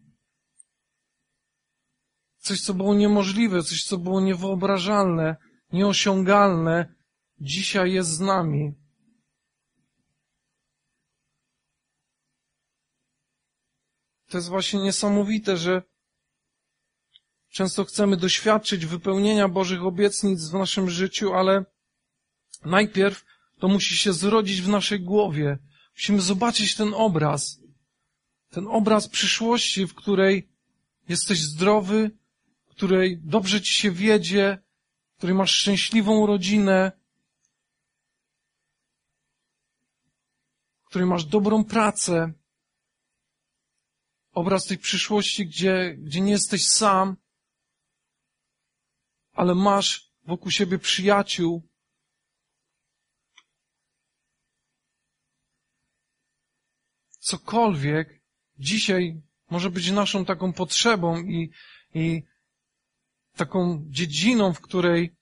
Coś, 2.38 2.61
co 2.61 2.75
było 2.75 2.95
niemożliwe, 2.95 3.62
coś, 3.62 3.85
co 3.85 3.99
było 3.99 4.21
niewyobrażalne, 4.21 5.37
nieosiągalne, 5.73 6.95
dzisiaj 7.40 7.93
jest 7.93 8.11
z 8.11 8.21
nami. 8.21 8.84
To 14.35 14.38
jest 14.38 14.49
właśnie 14.49 14.81
niesamowite, 14.81 15.57
że 15.57 15.83
często 17.51 17.85
chcemy 17.85 18.16
doświadczyć 18.16 18.87
wypełnienia 18.87 19.49
Bożych 19.49 19.83
obietnic 19.83 20.49
w 20.49 20.53
naszym 20.53 20.90
życiu, 20.90 21.35
ale 21.35 21.64
najpierw 22.64 23.25
to 23.59 23.68
musi 23.68 23.97
się 23.97 24.12
zrodzić 24.12 24.62
w 24.62 24.68
naszej 24.68 25.01
głowie. 25.01 25.59
Musimy 25.94 26.20
zobaczyć 26.20 26.75
ten 26.75 26.94
obraz. 26.94 27.61
Ten 28.51 28.66
obraz 28.66 29.09
przyszłości, 29.09 29.87
w 29.87 29.94
której 29.94 30.49
jesteś 31.09 31.40
zdrowy, 31.40 32.11
w 32.66 32.70
której 32.70 33.18
dobrze 33.25 33.61
ci 33.61 33.73
się 33.73 33.90
wiedzie, 33.90 34.59
w 35.14 35.16
której 35.16 35.35
masz 35.37 35.51
szczęśliwą 35.51 36.27
rodzinę, 36.27 36.92
w 40.85 40.88
której 40.88 41.09
masz 41.09 41.25
dobrą 41.25 41.64
pracę, 41.64 42.33
obraz 44.35 44.66
tej 44.66 44.79
przyszłości, 44.79 45.47
gdzie, 45.47 45.97
gdzie 45.99 46.20
nie 46.20 46.33
jesteś 46.33 46.66
sam, 46.66 47.16
ale 49.33 49.55
masz 49.55 50.11
wokół 50.25 50.51
siebie 50.51 50.79
przyjaciół. 50.79 51.68
Cokolwiek 57.18 58.23
dzisiaj 58.59 59.23
może 59.51 59.70
być 59.70 59.90
naszą 59.90 60.25
taką 60.25 60.53
potrzebą 60.53 61.23
i, 61.23 61.51
i 61.94 62.23
taką 63.37 63.85
dziedziną, 63.88 64.53
w 64.53 64.61
której 64.61 65.16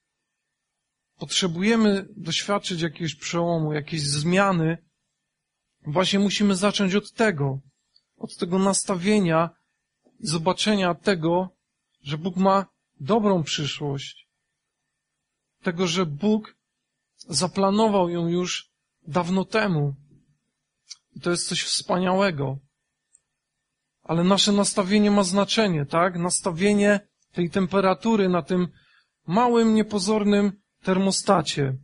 potrzebujemy 1.18 2.07
doświadczyć 2.16 2.81
jakiegoś 2.81 3.14
przełomu, 3.14 3.72
jakiejś 3.72 4.03
zmiany, 4.03 4.79
właśnie 5.87 6.18
musimy 6.18 6.57
zacząć 6.57 6.94
od 6.94 7.12
tego 7.12 7.61
od 8.23 8.37
tego 8.37 8.59
nastawienia 8.59 9.51
i 10.21 10.27
zobaczenia 10.27 10.95
tego, 10.95 11.49
że 12.03 12.19
Bóg 12.19 12.37
ma 12.37 12.67
dobrą 13.01 13.43
przyszłość. 13.43 14.29
Tego, 15.63 15.87
że 15.87 16.07
Bóg 16.07 16.57
zaplanował 17.17 18.09
ją 18.09 18.29
już 18.29 18.71
dawno 19.07 19.45
temu. 19.45 19.95
I 21.17 21.21
to 21.21 21.31
jest 21.31 21.49
coś 21.49 21.63
wspaniałego. 21.63 22.59
Ale 24.03 24.25
nasze 24.25 24.53
nastawienie 24.53 25.11
ma 25.11 25.25
znaczenie, 25.25 25.87
tak? 25.87 26.19
Nastawienie 26.19 27.01
tej 27.33 27.51
temperatury 27.51 28.29
na 28.29 28.43
tym 28.43 28.69
małym, 29.27 29.75
niepozornym 29.75 30.53
termostacie. 30.83 31.77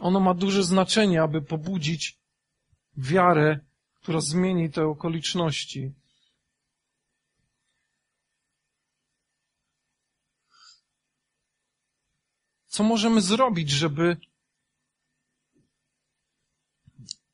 Ono 0.00 0.20
ma 0.20 0.34
duże 0.34 0.64
znaczenie, 0.64 1.22
aby 1.22 1.42
pobudzić 1.42 2.18
wiarę 2.96 3.67
która 4.08 4.20
zmieni 4.20 4.70
te 4.70 4.86
okoliczności. 4.86 5.92
Co 12.66 12.82
możemy 12.84 13.20
zrobić, 13.20 13.70
żeby, 13.70 14.16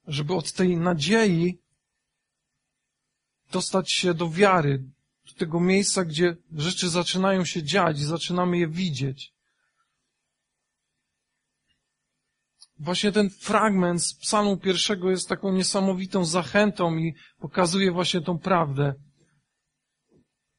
żeby 0.07 0.35
od 0.35 0.53
tej 0.53 0.77
nadziei 0.77 1.59
dostać 3.51 3.93
się 3.93 4.15
do 4.15 4.31
wiary, 4.31 4.79
do 5.27 5.35
tego 5.35 5.61
miejsca, 5.61 6.05
gdzie 6.05 6.37
rzeczy 6.53 6.89
zaczynają 6.89 7.45
się 7.45 7.63
dziać 7.63 8.01
i 8.01 8.05
zaczynamy 8.05 8.59
je 8.59 8.69
widzieć? 8.69 9.34
Właśnie 12.79 13.13
ten 13.13 13.31
fragment 13.31 14.03
z 14.03 14.15
psalmu 14.15 14.57
pierwszego 14.57 15.11
jest 15.11 15.29
taką 15.29 15.53
niesamowitą 15.53 16.25
zachętą 16.25 16.97
i 16.97 17.15
pokazuje 17.39 17.93
właśnie 17.93 18.21
tą 18.21 18.39
prawdę. 18.39 18.95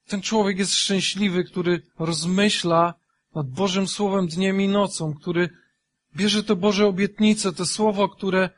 Ten 0.08 0.22
człowiek 0.22 0.60
jest 0.60 0.74
szczęśliwy, 0.74 1.44
który 1.44 1.82
rozmyśla 2.00 2.94
nad 3.36 3.50
Bożym 3.50 3.88
Słowem 3.88 4.28
dniem 4.28 4.62
i 4.62 4.68
nocą, 4.68 5.14
który 5.14 5.50
bierze 6.16 6.44
te 6.44 6.56
Boże 6.56 6.88
obietnice, 6.88 7.54
te 7.54 7.66
słowo, 7.66 8.10
które 8.10 8.50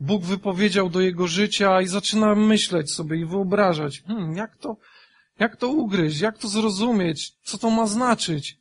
Bóg 0.00 0.24
wypowiedział 0.24 0.90
do 0.90 1.00
jego 1.00 1.26
życia 1.26 1.80
i 1.80 1.86
zaczyna 1.86 2.34
myśleć 2.34 2.90
sobie 2.90 3.16
i 3.16 3.24
wyobrażać, 3.24 4.02
hmm, 4.02 4.36
jak 4.36 4.56
to, 4.56 4.76
jak 5.38 5.56
to 5.56 5.68
ugryźć, 5.68 6.20
jak 6.20 6.38
to 6.38 6.48
zrozumieć, 6.48 7.32
co 7.42 7.58
to 7.58 7.70
ma 7.70 7.86
znaczyć. 7.86 8.58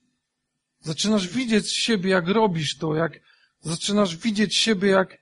Zaczynasz 0.80 1.28
widzieć 1.28 1.72
siebie, 1.72 2.10
jak 2.10 2.28
robisz 2.28 2.78
to, 2.78 2.96
jak 2.96 3.20
Zaczynasz 3.62 4.18
widzieć 4.18 4.56
siebie 4.56 4.90
jak, 4.90 5.18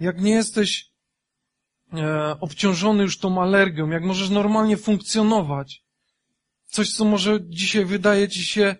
jak 0.00 0.20
nie 0.20 0.30
jesteś 0.30 0.90
e, 1.92 2.40
obciążony 2.40 3.02
już 3.02 3.18
tą 3.18 3.42
alergią, 3.42 3.90
jak 3.90 4.02
możesz 4.02 4.30
normalnie 4.30 4.76
funkcjonować. 4.76 5.82
Coś, 6.66 6.92
co 6.92 7.04
może 7.04 7.38
dzisiaj 7.48 7.84
wydaje 7.84 8.28
ci 8.28 8.44
się 8.44 8.76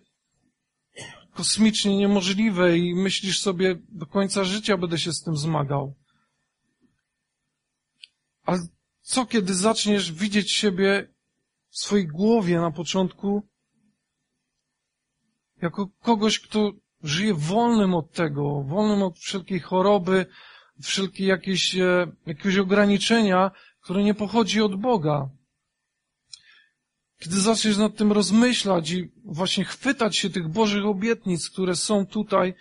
kosmicznie 1.36 1.96
niemożliwe 1.96 2.78
i 2.78 2.94
myślisz 2.94 3.40
sobie, 3.40 3.76
do 3.88 4.06
końca 4.06 4.44
życia 4.44 4.76
będę 4.76 4.98
się 4.98 5.12
z 5.12 5.22
tym 5.22 5.36
zmagał. 5.36 5.94
Ale 8.44 8.58
co, 9.02 9.26
kiedy 9.26 9.54
zaczniesz 9.54 10.12
widzieć 10.12 10.52
siebie 10.52 11.14
w 11.70 11.78
swojej 11.78 12.06
głowie 12.06 12.60
na 12.60 12.70
początku 12.70 13.48
jako 15.62 15.88
kogoś, 16.00 16.40
kto 16.40 16.72
żyje 17.06 17.34
wolnym 17.34 17.94
od 17.94 18.12
tego, 18.12 18.62
wolnym 18.62 19.02
od 19.02 19.18
wszelkiej 19.18 19.60
choroby, 19.60 20.26
wszelkiej 20.82 21.26
jakiejś, 21.26 21.76
e, 21.76 22.06
jakiegoś 22.26 22.56
ograniczenia, 22.56 23.50
które 23.80 24.02
nie 24.02 24.14
pochodzi 24.14 24.60
od 24.62 24.80
Boga. 24.80 25.28
Kiedy 27.18 27.40
zaczniesz 27.40 27.76
nad 27.76 27.96
tym 27.96 28.12
rozmyślać 28.12 28.90
i 28.90 29.12
właśnie 29.24 29.64
chwytać 29.64 30.16
się 30.16 30.30
tych 30.30 30.48
Bożych 30.48 30.86
obietnic, 30.86 31.50
które 31.50 31.76
są 31.76 32.06
tutaj 32.06 32.54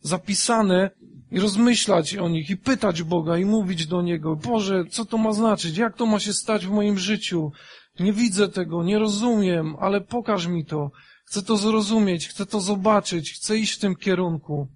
zapisane 0.00 0.90
i 1.30 1.40
rozmyślać 1.40 2.16
o 2.16 2.28
nich 2.28 2.50
i 2.50 2.56
pytać 2.56 3.02
Boga 3.02 3.38
i 3.38 3.44
mówić 3.44 3.86
do 3.86 4.02
Niego, 4.02 4.36
Boże, 4.36 4.84
co 4.90 5.04
to 5.04 5.18
ma 5.18 5.32
znaczyć? 5.32 5.76
Jak 5.76 5.96
to 5.96 6.06
ma 6.06 6.20
się 6.20 6.32
stać 6.32 6.66
w 6.66 6.70
moim 6.70 6.98
życiu? 6.98 7.52
Nie 8.00 8.12
widzę 8.12 8.48
tego, 8.48 8.84
nie 8.84 8.98
rozumiem, 8.98 9.76
ale 9.80 10.00
pokaż 10.00 10.46
mi 10.46 10.64
to. 10.64 10.90
Chcę 11.24 11.42
to 11.42 11.56
zrozumieć, 11.56 12.28
chcę 12.28 12.46
to 12.46 12.60
zobaczyć, 12.60 13.32
chcę 13.32 13.58
iść 13.58 13.72
w 13.72 13.78
tym 13.78 13.96
kierunku. 13.96 14.68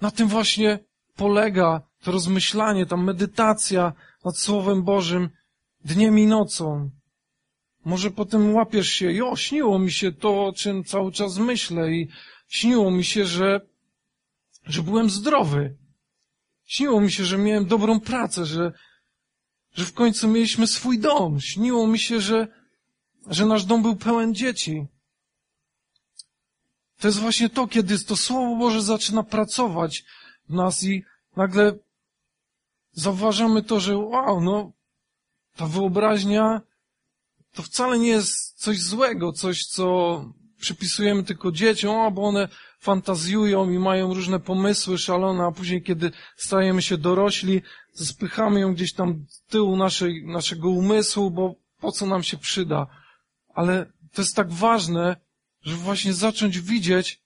Na 0.00 0.10
tym 0.10 0.28
właśnie 0.28 0.78
polega 1.16 1.82
to 2.02 2.12
rozmyślanie, 2.12 2.86
ta 2.86 2.96
medytacja 2.96 3.92
nad 4.24 4.38
Słowem 4.38 4.82
Bożym 4.82 5.30
dniem 5.84 6.18
i 6.18 6.26
nocą. 6.26 6.90
Może 7.84 8.10
potem 8.10 8.54
łapiesz 8.54 8.88
się, 8.88 9.12
jo, 9.12 9.36
śniło 9.36 9.78
mi 9.78 9.92
się 9.92 10.12
to, 10.12 10.46
o 10.46 10.52
czym 10.52 10.84
cały 10.84 11.12
czas 11.12 11.38
myślę 11.38 11.92
i 11.92 12.08
śniło 12.48 12.90
mi 12.90 13.04
się, 13.04 13.26
że, 13.26 13.60
że 14.64 14.82
byłem 14.82 15.10
zdrowy. 15.10 15.76
Śniło 16.64 17.00
mi 17.00 17.12
się, 17.12 17.24
że 17.24 17.38
miałem 17.38 17.66
dobrą 17.66 18.00
pracę, 18.00 18.46
że, 18.46 18.72
że 19.74 19.84
w 19.84 19.92
końcu 19.92 20.28
mieliśmy 20.28 20.66
swój 20.66 20.98
dom. 20.98 21.40
Śniło 21.40 21.86
mi 21.86 21.98
się, 21.98 22.20
że, 22.20 22.48
że 23.30 23.46
nasz 23.46 23.64
dom 23.64 23.82
był 23.82 23.96
pełen 23.96 24.34
dzieci. 24.34 24.86
To 26.98 27.08
jest 27.08 27.18
właśnie 27.18 27.48
to, 27.48 27.66
kiedy 27.66 27.98
to 27.98 28.16
Słowo 28.16 28.56
Boże 28.56 28.82
zaczyna 28.82 29.22
pracować 29.22 30.04
w 30.48 30.54
nas 30.54 30.84
i 30.84 31.04
nagle 31.36 31.78
zauważamy 32.92 33.62
to, 33.62 33.80
że 33.80 33.98
wow, 33.98 34.40
no, 34.40 34.72
ta 35.56 35.66
wyobraźnia 35.66 36.60
to 37.54 37.62
wcale 37.62 37.98
nie 37.98 38.08
jest 38.08 38.58
coś 38.58 38.80
złego, 38.80 39.32
coś, 39.32 39.64
co 39.64 40.24
przypisujemy 40.60 41.22
tylko 41.22 41.52
dzieciom, 41.52 42.14
bo 42.14 42.22
one 42.22 42.48
fantazjują 42.80 43.70
i 43.70 43.78
mają 43.78 44.14
różne 44.14 44.40
pomysły 44.40 44.98
szalone, 44.98 45.44
a 45.44 45.52
później, 45.52 45.82
kiedy 45.82 46.10
stajemy 46.36 46.82
się 46.82 46.96
dorośli, 46.98 47.62
spychamy 47.94 48.60
ją 48.60 48.74
gdzieś 48.74 48.92
tam 48.92 49.24
z 49.28 49.42
tyłu 49.42 49.76
naszej, 49.76 50.26
naszego 50.26 50.70
umysłu, 50.70 51.30
bo 51.30 51.54
po 51.80 51.92
co 51.92 52.06
nam 52.06 52.22
się 52.22 52.36
przyda? 52.36 52.86
Ale 53.60 53.92
to 54.12 54.22
jest 54.22 54.36
tak 54.36 54.52
ważne, 54.52 55.16
żeby 55.62 55.76
właśnie 55.76 56.14
zacząć 56.14 56.60
widzieć 56.60 57.20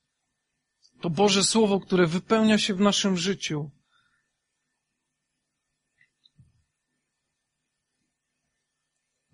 to 1.01 1.11
Boże 1.11 1.45
Słowo, 1.45 1.81
które 1.81 2.07
wypełnia 2.07 2.59
się 2.59 2.75
w 2.75 2.81
naszym 2.81 3.17
życiu. 3.17 3.71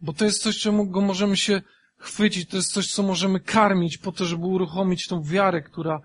Bo 0.00 0.12
to 0.12 0.24
jest 0.24 0.42
coś, 0.42 0.58
czemu 0.58 0.86
go 0.86 1.00
możemy 1.00 1.36
się 1.36 1.62
chwycić, 1.96 2.48
to 2.50 2.56
jest 2.56 2.72
coś, 2.72 2.92
co 2.92 3.02
możemy 3.02 3.40
karmić 3.40 3.98
po 3.98 4.12
to, 4.12 4.24
żeby 4.24 4.46
uruchomić 4.46 5.06
tą 5.06 5.22
wiarę, 5.22 5.62
która 5.62 6.00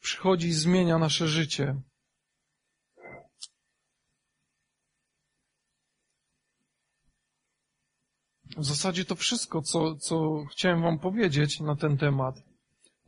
przychodzi 0.00 0.48
i 0.48 0.52
zmienia 0.52 0.98
nasze 0.98 1.28
życie. 1.28 1.80
W 8.56 8.64
zasadzie 8.64 9.04
to 9.04 9.14
wszystko, 9.16 9.62
co, 9.62 9.96
co 9.96 10.44
chciałem 10.50 10.82
Wam 10.82 10.98
powiedzieć 10.98 11.60
na 11.60 11.76
ten 11.76 11.96
temat. 11.96 12.42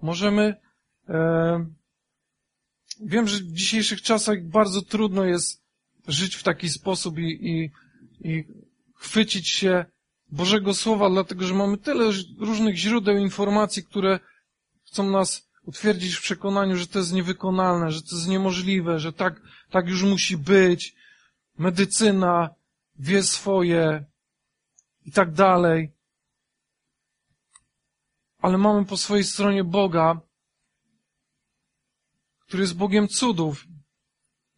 Możemy. 0.03 0.55
E, 1.09 1.67
wiem, 3.01 3.29
że 3.29 3.39
w 3.39 3.53
dzisiejszych 3.53 4.03
czasach 4.03 4.45
bardzo 4.45 4.83
trudno 4.83 5.25
jest 5.25 5.63
żyć 6.09 6.37
w 6.37 6.43
taki 6.43 6.69
sposób 6.69 7.19
i, 7.19 7.49
i, 7.51 7.71
i 8.21 8.45
chwycić 8.95 9.49
się 9.49 9.85
Bożego 10.33 10.75
Słowa, 10.75 11.11
dlatego 11.11 11.47
że 11.47 11.55
mamy 11.55 11.79
tyle 11.79 12.13
różnych 12.39 12.77
źródeł 12.77 13.17
informacji, 13.17 13.85
które 13.85 14.21
chcą 14.87 15.11
nas 15.11 15.49
utwierdzić 15.65 16.15
w 16.15 16.23
przekonaniu, 16.23 16.77
że 16.77 16.87
to 16.87 16.99
jest 16.99 17.13
niewykonalne, 17.13 17.93
że 17.93 18.03
to 18.03 18.17
jest 18.17 18.29
niemożliwe, 18.29 18.99
że 18.99 19.13
tak, 19.13 19.43
tak 19.71 19.89
już 19.89 20.03
musi 20.03 20.37
być. 20.37 20.95
Medycyna 21.59 22.51
wie 22.99 23.23
swoje 23.23 24.05
i 25.07 25.13
tak 25.13 25.33
dalej. 25.33 25.93
Ale 28.39 28.59
mamy 28.59 28.85
po 28.85 28.97
swojej 28.97 29.25
stronie 29.25 29.65
Boga, 29.65 30.21
który 32.41 32.63
jest 32.63 32.77
Bogiem 32.77 33.09
cudów. 33.09 33.67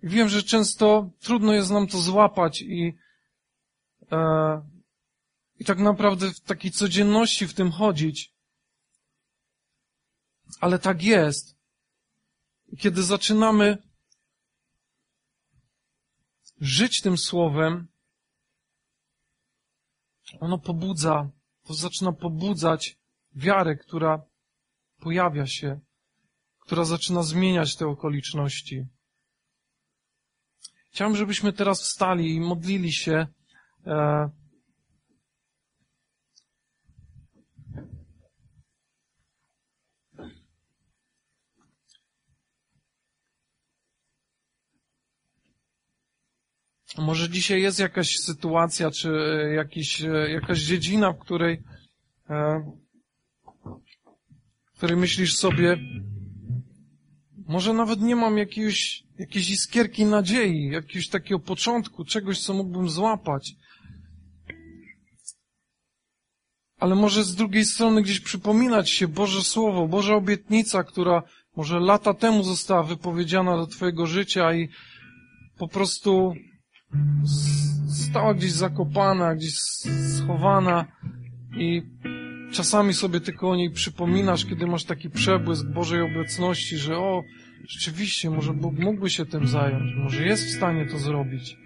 I 0.02 0.08
wiem, 0.08 0.28
że 0.28 0.42
często 0.42 1.10
trudno 1.20 1.52
jest 1.52 1.70
nam 1.70 1.86
to 1.86 1.98
złapać 1.98 2.62
i, 2.62 2.98
e, 4.12 4.18
i 5.58 5.64
tak 5.64 5.78
naprawdę 5.78 6.30
w 6.30 6.40
takiej 6.40 6.70
codzienności 6.70 7.46
w 7.46 7.54
tym 7.54 7.70
chodzić. 7.70 8.34
Ale 10.60 10.78
tak 10.78 11.02
jest. 11.02 11.56
Kiedy 12.78 13.02
zaczynamy 13.02 13.78
żyć 16.60 17.00
tym 17.00 17.18
słowem, 17.18 17.88
ono 20.40 20.58
pobudza, 20.58 21.30
to 21.66 21.74
zaczyna 21.74 22.12
pobudzać 22.12 22.98
wiarę, 23.34 23.76
która 23.76 24.22
pojawia 25.00 25.46
się, 25.46 25.80
która 26.58 26.84
zaczyna 26.84 27.22
zmieniać 27.22 27.76
te 27.76 27.86
okoliczności. 27.86 28.86
Chciałem, 30.92 31.16
żebyśmy 31.16 31.52
teraz 31.52 31.82
wstali 31.82 32.34
i 32.34 32.40
modlili 32.40 32.92
się 32.92 33.26
Może 46.98 47.30
dzisiaj 47.30 47.62
jest 47.62 47.78
jakaś 47.78 48.18
sytuacja, 48.18 48.90
czy 48.90 49.10
jakiś, 49.56 50.00
jakaś 50.28 50.58
dziedzina, 50.58 51.12
w 51.12 51.18
której, 51.18 51.62
e, 52.30 52.62
w 54.64 54.76
której 54.76 54.96
myślisz 54.96 55.36
sobie, 55.36 55.76
może 57.46 57.72
nawet 57.72 58.00
nie 58.00 58.16
mam 58.16 58.38
jakiejś, 58.38 59.04
jakiejś 59.18 59.50
iskierki 59.50 60.04
nadziei, 60.04 60.70
jakiegoś 60.70 61.08
takiego 61.08 61.38
początku, 61.38 62.04
czegoś, 62.04 62.40
co 62.40 62.54
mógłbym 62.54 62.88
złapać. 62.88 63.54
Ale 66.78 66.94
może 66.94 67.24
z 67.24 67.34
drugiej 67.34 67.64
strony 67.64 68.02
gdzieś 68.02 68.20
przypominać 68.20 68.90
się 68.90 69.08
Boże 69.08 69.42
Słowo, 69.42 69.88
Boża 69.88 70.14
obietnica, 70.14 70.84
która 70.84 71.22
może 71.56 71.80
lata 71.80 72.14
temu 72.14 72.42
została 72.42 72.82
wypowiedziana 72.82 73.56
do 73.56 73.66
Twojego 73.66 74.06
życia 74.06 74.54
i 74.54 74.68
po 75.58 75.68
prostu 75.68 76.34
stała 77.88 78.34
gdzieś 78.34 78.52
zakopana, 78.52 79.34
gdzieś 79.34 79.54
schowana 80.16 80.84
i 81.56 81.82
czasami 82.52 82.94
sobie 82.94 83.20
tylko 83.20 83.50
o 83.50 83.56
niej 83.56 83.70
przypominasz, 83.70 84.46
kiedy 84.46 84.66
masz 84.66 84.84
taki 84.84 85.10
przebłysk 85.10 85.66
Bożej 85.66 86.00
obecności, 86.02 86.76
że 86.76 86.98
o, 86.98 87.24
rzeczywiście, 87.68 88.30
może 88.30 88.52
Bóg 88.52 88.78
mógłby 88.78 89.10
się 89.10 89.26
tym 89.26 89.46
zająć, 89.48 89.94
może 89.96 90.26
jest 90.26 90.44
w 90.44 90.56
stanie 90.56 90.86
to 90.86 90.98
zrobić. 90.98 91.56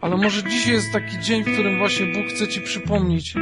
Ale 0.00 0.16
może 0.16 0.42
dzisiaj 0.42 0.72
jest 0.72 0.92
taki 0.92 1.18
dzień, 1.18 1.44
w 1.44 1.52
którym 1.52 1.78
właśnie 1.78 2.06
Bóg 2.06 2.26
chce 2.26 2.48
Ci 2.48 2.60
przypomnieć, 2.60 3.34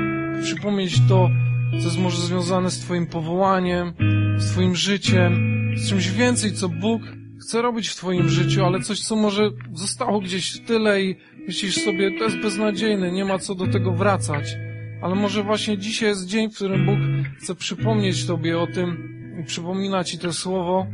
przypomnieć 0.42 1.00
to, 1.08 1.30
co 1.70 1.76
jest 1.76 1.98
może 1.98 2.22
związane 2.22 2.70
z 2.70 2.80
Twoim 2.80 3.06
powołaniem, 3.06 3.92
z 4.36 4.50
Twoim 4.50 4.74
życiem, 4.76 5.32
z 5.76 5.88
czymś 5.88 6.10
więcej, 6.10 6.52
co 6.52 6.68
Bóg 6.68 7.02
chce 7.40 7.62
robić 7.62 7.88
w 7.88 7.96
Twoim 7.96 8.28
życiu, 8.28 8.64
ale 8.64 8.80
coś, 8.80 9.00
co 9.00 9.16
może 9.16 9.50
zostało 9.74 10.20
gdzieś 10.20 10.52
w 10.52 10.66
tyle 10.66 11.02
i 11.02 11.16
myślisz 11.46 11.74
sobie, 11.74 12.18
to 12.18 12.24
jest 12.24 12.38
beznadziejne, 12.38 13.12
nie 13.12 13.24
ma 13.24 13.38
co 13.38 13.54
do 13.54 13.66
tego 13.66 13.92
wracać. 13.92 14.56
Ale 15.02 15.14
może 15.14 15.42
właśnie 15.42 15.78
dzisiaj 15.78 16.08
jest 16.08 16.26
dzień, 16.26 16.50
w 16.50 16.54
którym 16.54 16.86
Bóg 16.86 16.98
chce 17.38 17.54
przypomnieć 17.54 18.26
Tobie 18.26 18.58
o 18.58 18.66
tym 18.66 19.08
przypomina 19.46 20.04
Ci 20.04 20.18
to 20.18 20.32
słowo, 20.32 20.86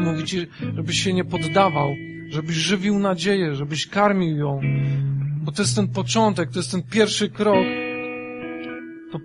mówi 0.00 0.24
Ci, 0.24 0.46
żebyś 0.76 1.02
się 1.02 1.12
nie 1.12 1.24
poddawał, 1.24 1.94
żebyś 2.28 2.56
żywił 2.56 2.98
nadzieję, 2.98 3.54
żebyś 3.54 3.86
karmił 3.86 4.36
ją. 4.36 4.60
Bo 5.42 5.52
to 5.52 5.62
jest 5.62 5.76
ten 5.76 5.88
początek, 5.88 6.50
to 6.50 6.58
jest 6.58 6.70
ten 6.70 6.82
pierwszy 6.82 7.30
krok. 7.30 7.66
To, 9.12 9.18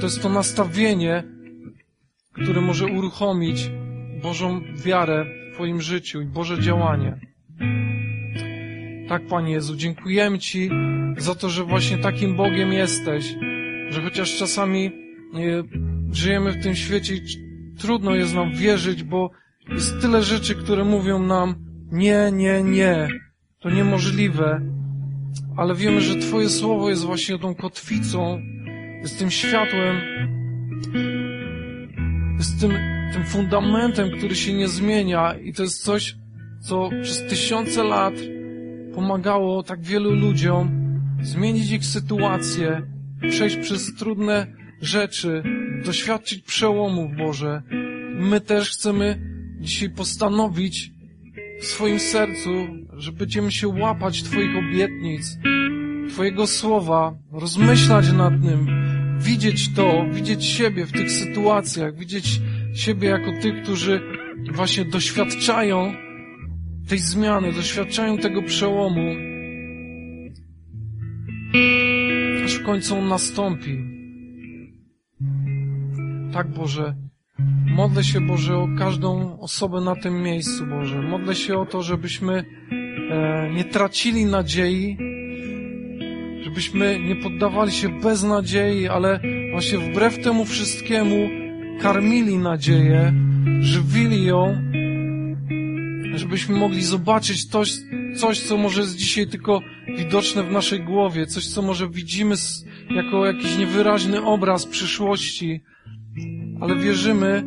to 0.00 0.06
jest 0.06 0.22
to 0.22 0.28
nastawienie, 0.28 1.24
które 2.42 2.60
może 2.60 2.86
uruchomić 2.86 3.70
Bożą 4.22 4.60
wiarę 4.84 5.24
w 5.50 5.54
Twoim 5.54 5.80
życiu 5.80 6.20
i 6.20 6.26
Boże 6.26 6.60
działanie. 6.60 7.20
Tak, 9.08 9.26
Panie 9.26 9.52
Jezu, 9.52 9.76
dziękujemy 9.76 10.38
Ci 10.38 10.70
za 11.16 11.34
to, 11.34 11.48
że 11.48 11.64
właśnie 11.64 11.98
takim 11.98 12.36
Bogiem 12.36 12.72
jesteś, 12.72 13.34
że 13.88 14.02
chociaż 14.02 14.36
czasami 14.36 14.90
nie, 15.32 15.62
żyjemy 16.12 16.52
w 16.52 16.62
tym 16.62 16.76
świecie 16.76 17.14
i 17.14 17.20
trudno 17.78 18.14
jest 18.14 18.34
nam 18.34 18.54
wierzyć, 18.54 19.02
bo 19.02 19.30
jest 19.68 20.00
tyle 20.00 20.22
rzeczy, 20.22 20.54
które 20.54 20.84
mówią 20.84 21.22
nam 21.22 21.54
nie, 21.92 22.30
nie, 22.32 22.62
nie, 22.62 23.08
to 23.60 23.70
niemożliwe, 23.70 24.60
ale 25.56 25.74
wiemy, 25.74 26.00
że 26.00 26.16
Twoje 26.16 26.48
słowo 26.48 26.90
jest 26.90 27.04
właśnie 27.04 27.38
tą 27.38 27.54
kotwicą, 27.54 28.42
jest 29.02 29.18
tym 29.18 29.30
światłem, 29.30 30.00
jest 32.38 32.60
tym 32.60 32.72
tym 33.12 33.24
fundamentem, 33.24 34.10
który 34.10 34.36
się 34.36 34.52
nie 34.52 34.68
zmienia 34.68 35.34
i 35.34 35.52
to 35.52 35.62
jest 35.62 35.84
coś, 35.84 36.16
co 36.60 36.90
przez 37.02 37.26
tysiące 37.26 37.84
lat 37.84 38.14
pomagało 38.94 39.62
tak 39.62 39.82
wielu 39.82 40.14
ludziom 40.14 40.82
zmienić 41.22 41.70
ich 41.70 41.84
sytuację, 41.84 42.82
przejść 43.30 43.56
przez 43.56 43.94
trudne 43.94 44.46
rzeczy, 44.80 45.42
doświadczyć 45.84 46.42
przełomów 46.42 47.16
Boże. 47.16 47.62
My 48.14 48.40
też 48.40 48.70
chcemy 48.70 49.20
dzisiaj 49.60 49.90
postanowić 49.90 50.92
w 51.60 51.64
swoim 51.64 52.00
sercu, 52.00 52.50
że 52.92 53.12
będziemy 53.12 53.52
się 53.52 53.68
łapać 53.68 54.22
Twoich 54.22 54.56
obietnic, 54.56 55.38
Twojego 56.12 56.46
słowa, 56.46 57.14
rozmyślać 57.32 58.12
nad 58.12 58.42
nim, 58.42 58.81
widzieć 59.22 59.74
to, 59.74 60.06
widzieć 60.12 60.44
siebie 60.44 60.86
w 60.86 60.92
tych 60.92 61.10
sytuacjach, 61.10 61.96
widzieć 61.96 62.40
siebie 62.74 63.08
jako 63.08 63.32
tych, 63.42 63.62
którzy 63.62 64.00
właśnie 64.52 64.84
doświadczają 64.84 65.94
tej 66.88 66.98
zmiany, 66.98 67.52
doświadczają 67.52 68.18
tego 68.18 68.42
przełomu, 68.42 69.14
aż 72.44 72.54
w 72.54 72.64
końcu 72.64 72.96
on 72.96 73.08
nastąpi. 73.08 73.78
Tak, 76.32 76.48
Boże, 76.48 76.94
modlę 77.66 78.04
się, 78.04 78.20
Boże, 78.20 78.56
o 78.56 78.68
każdą 78.78 79.40
osobę 79.40 79.80
na 79.80 79.96
tym 79.96 80.22
miejscu, 80.22 80.66
Boże. 80.66 81.02
Modlę 81.02 81.34
się 81.34 81.58
o 81.58 81.66
to, 81.66 81.82
żebyśmy 81.82 82.44
e, 83.10 83.50
nie 83.54 83.64
tracili 83.64 84.24
nadziei, 84.24 84.96
żebyśmy 86.52 87.00
nie 87.00 87.16
poddawali 87.16 87.72
się 87.72 87.88
bez 87.88 88.22
nadziei, 88.22 88.88
ale 88.88 89.20
właśnie 89.50 89.78
wbrew 89.78 90.18
temu 90.18 90.44
wszystkiemu 90.44 91.28
karmili 91.80 92.38
nadzieję, 92.38 93.12
żywili 93.60 94.24
ją, 94.24 94.62
żebyśmy 96.14 96.56
mogli 96.56 96.82
zobaczyć 96.82 97.44
coś, 97.44 97.72
coś, 98.16 98.40
co 98.40 98.56
może 98.56 98.80
jest 98.80 98.96
dzisiaj 98.96 99.26
tylko 99.26 99.60
widoczne 99.96 100.42
w 100.42 100.52
naszej 100.52 100.80
głowie, 100.80 101.26
coś, 101.26 101.46
co 101.48 101.62
może 101.62 101.88
widzimy 101.88 102.34
jako 102.90 103.26
jakiś 103.26 103.58
niewyraźny 103.58 104.22
obraz 104.22 104.66
przyszłości, 104.66 105.60
ale 106.60 106.76
wierzymy, 106.76 107.44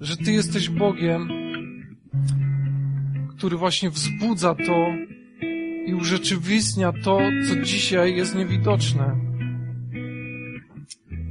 że 0.00 0.16
Ty 0.16 0.32
jesteś 0.32 0.68
Bogiem, 0.68 1.28
który 3.36 3.56
właśnie 3.56 3.90
wzbudza 3.90 4.54
to 4.66 4.86
i 5.86 5.94
urzeczywistnia 5.94 6.92
to, 7.04 7.18
co 7.48 7.56
dzisiaj 7.56 8.16
jest 8.16 8.34
niewidoczne. 8.34 9.16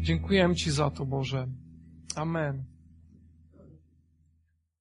Dziękujemy 0.02 0.56
Ci 0.56 0.72
za 0.72 0.90
to, 0.90 1.06
Boże. 1.06 1.48
Amen. 2.16 2.73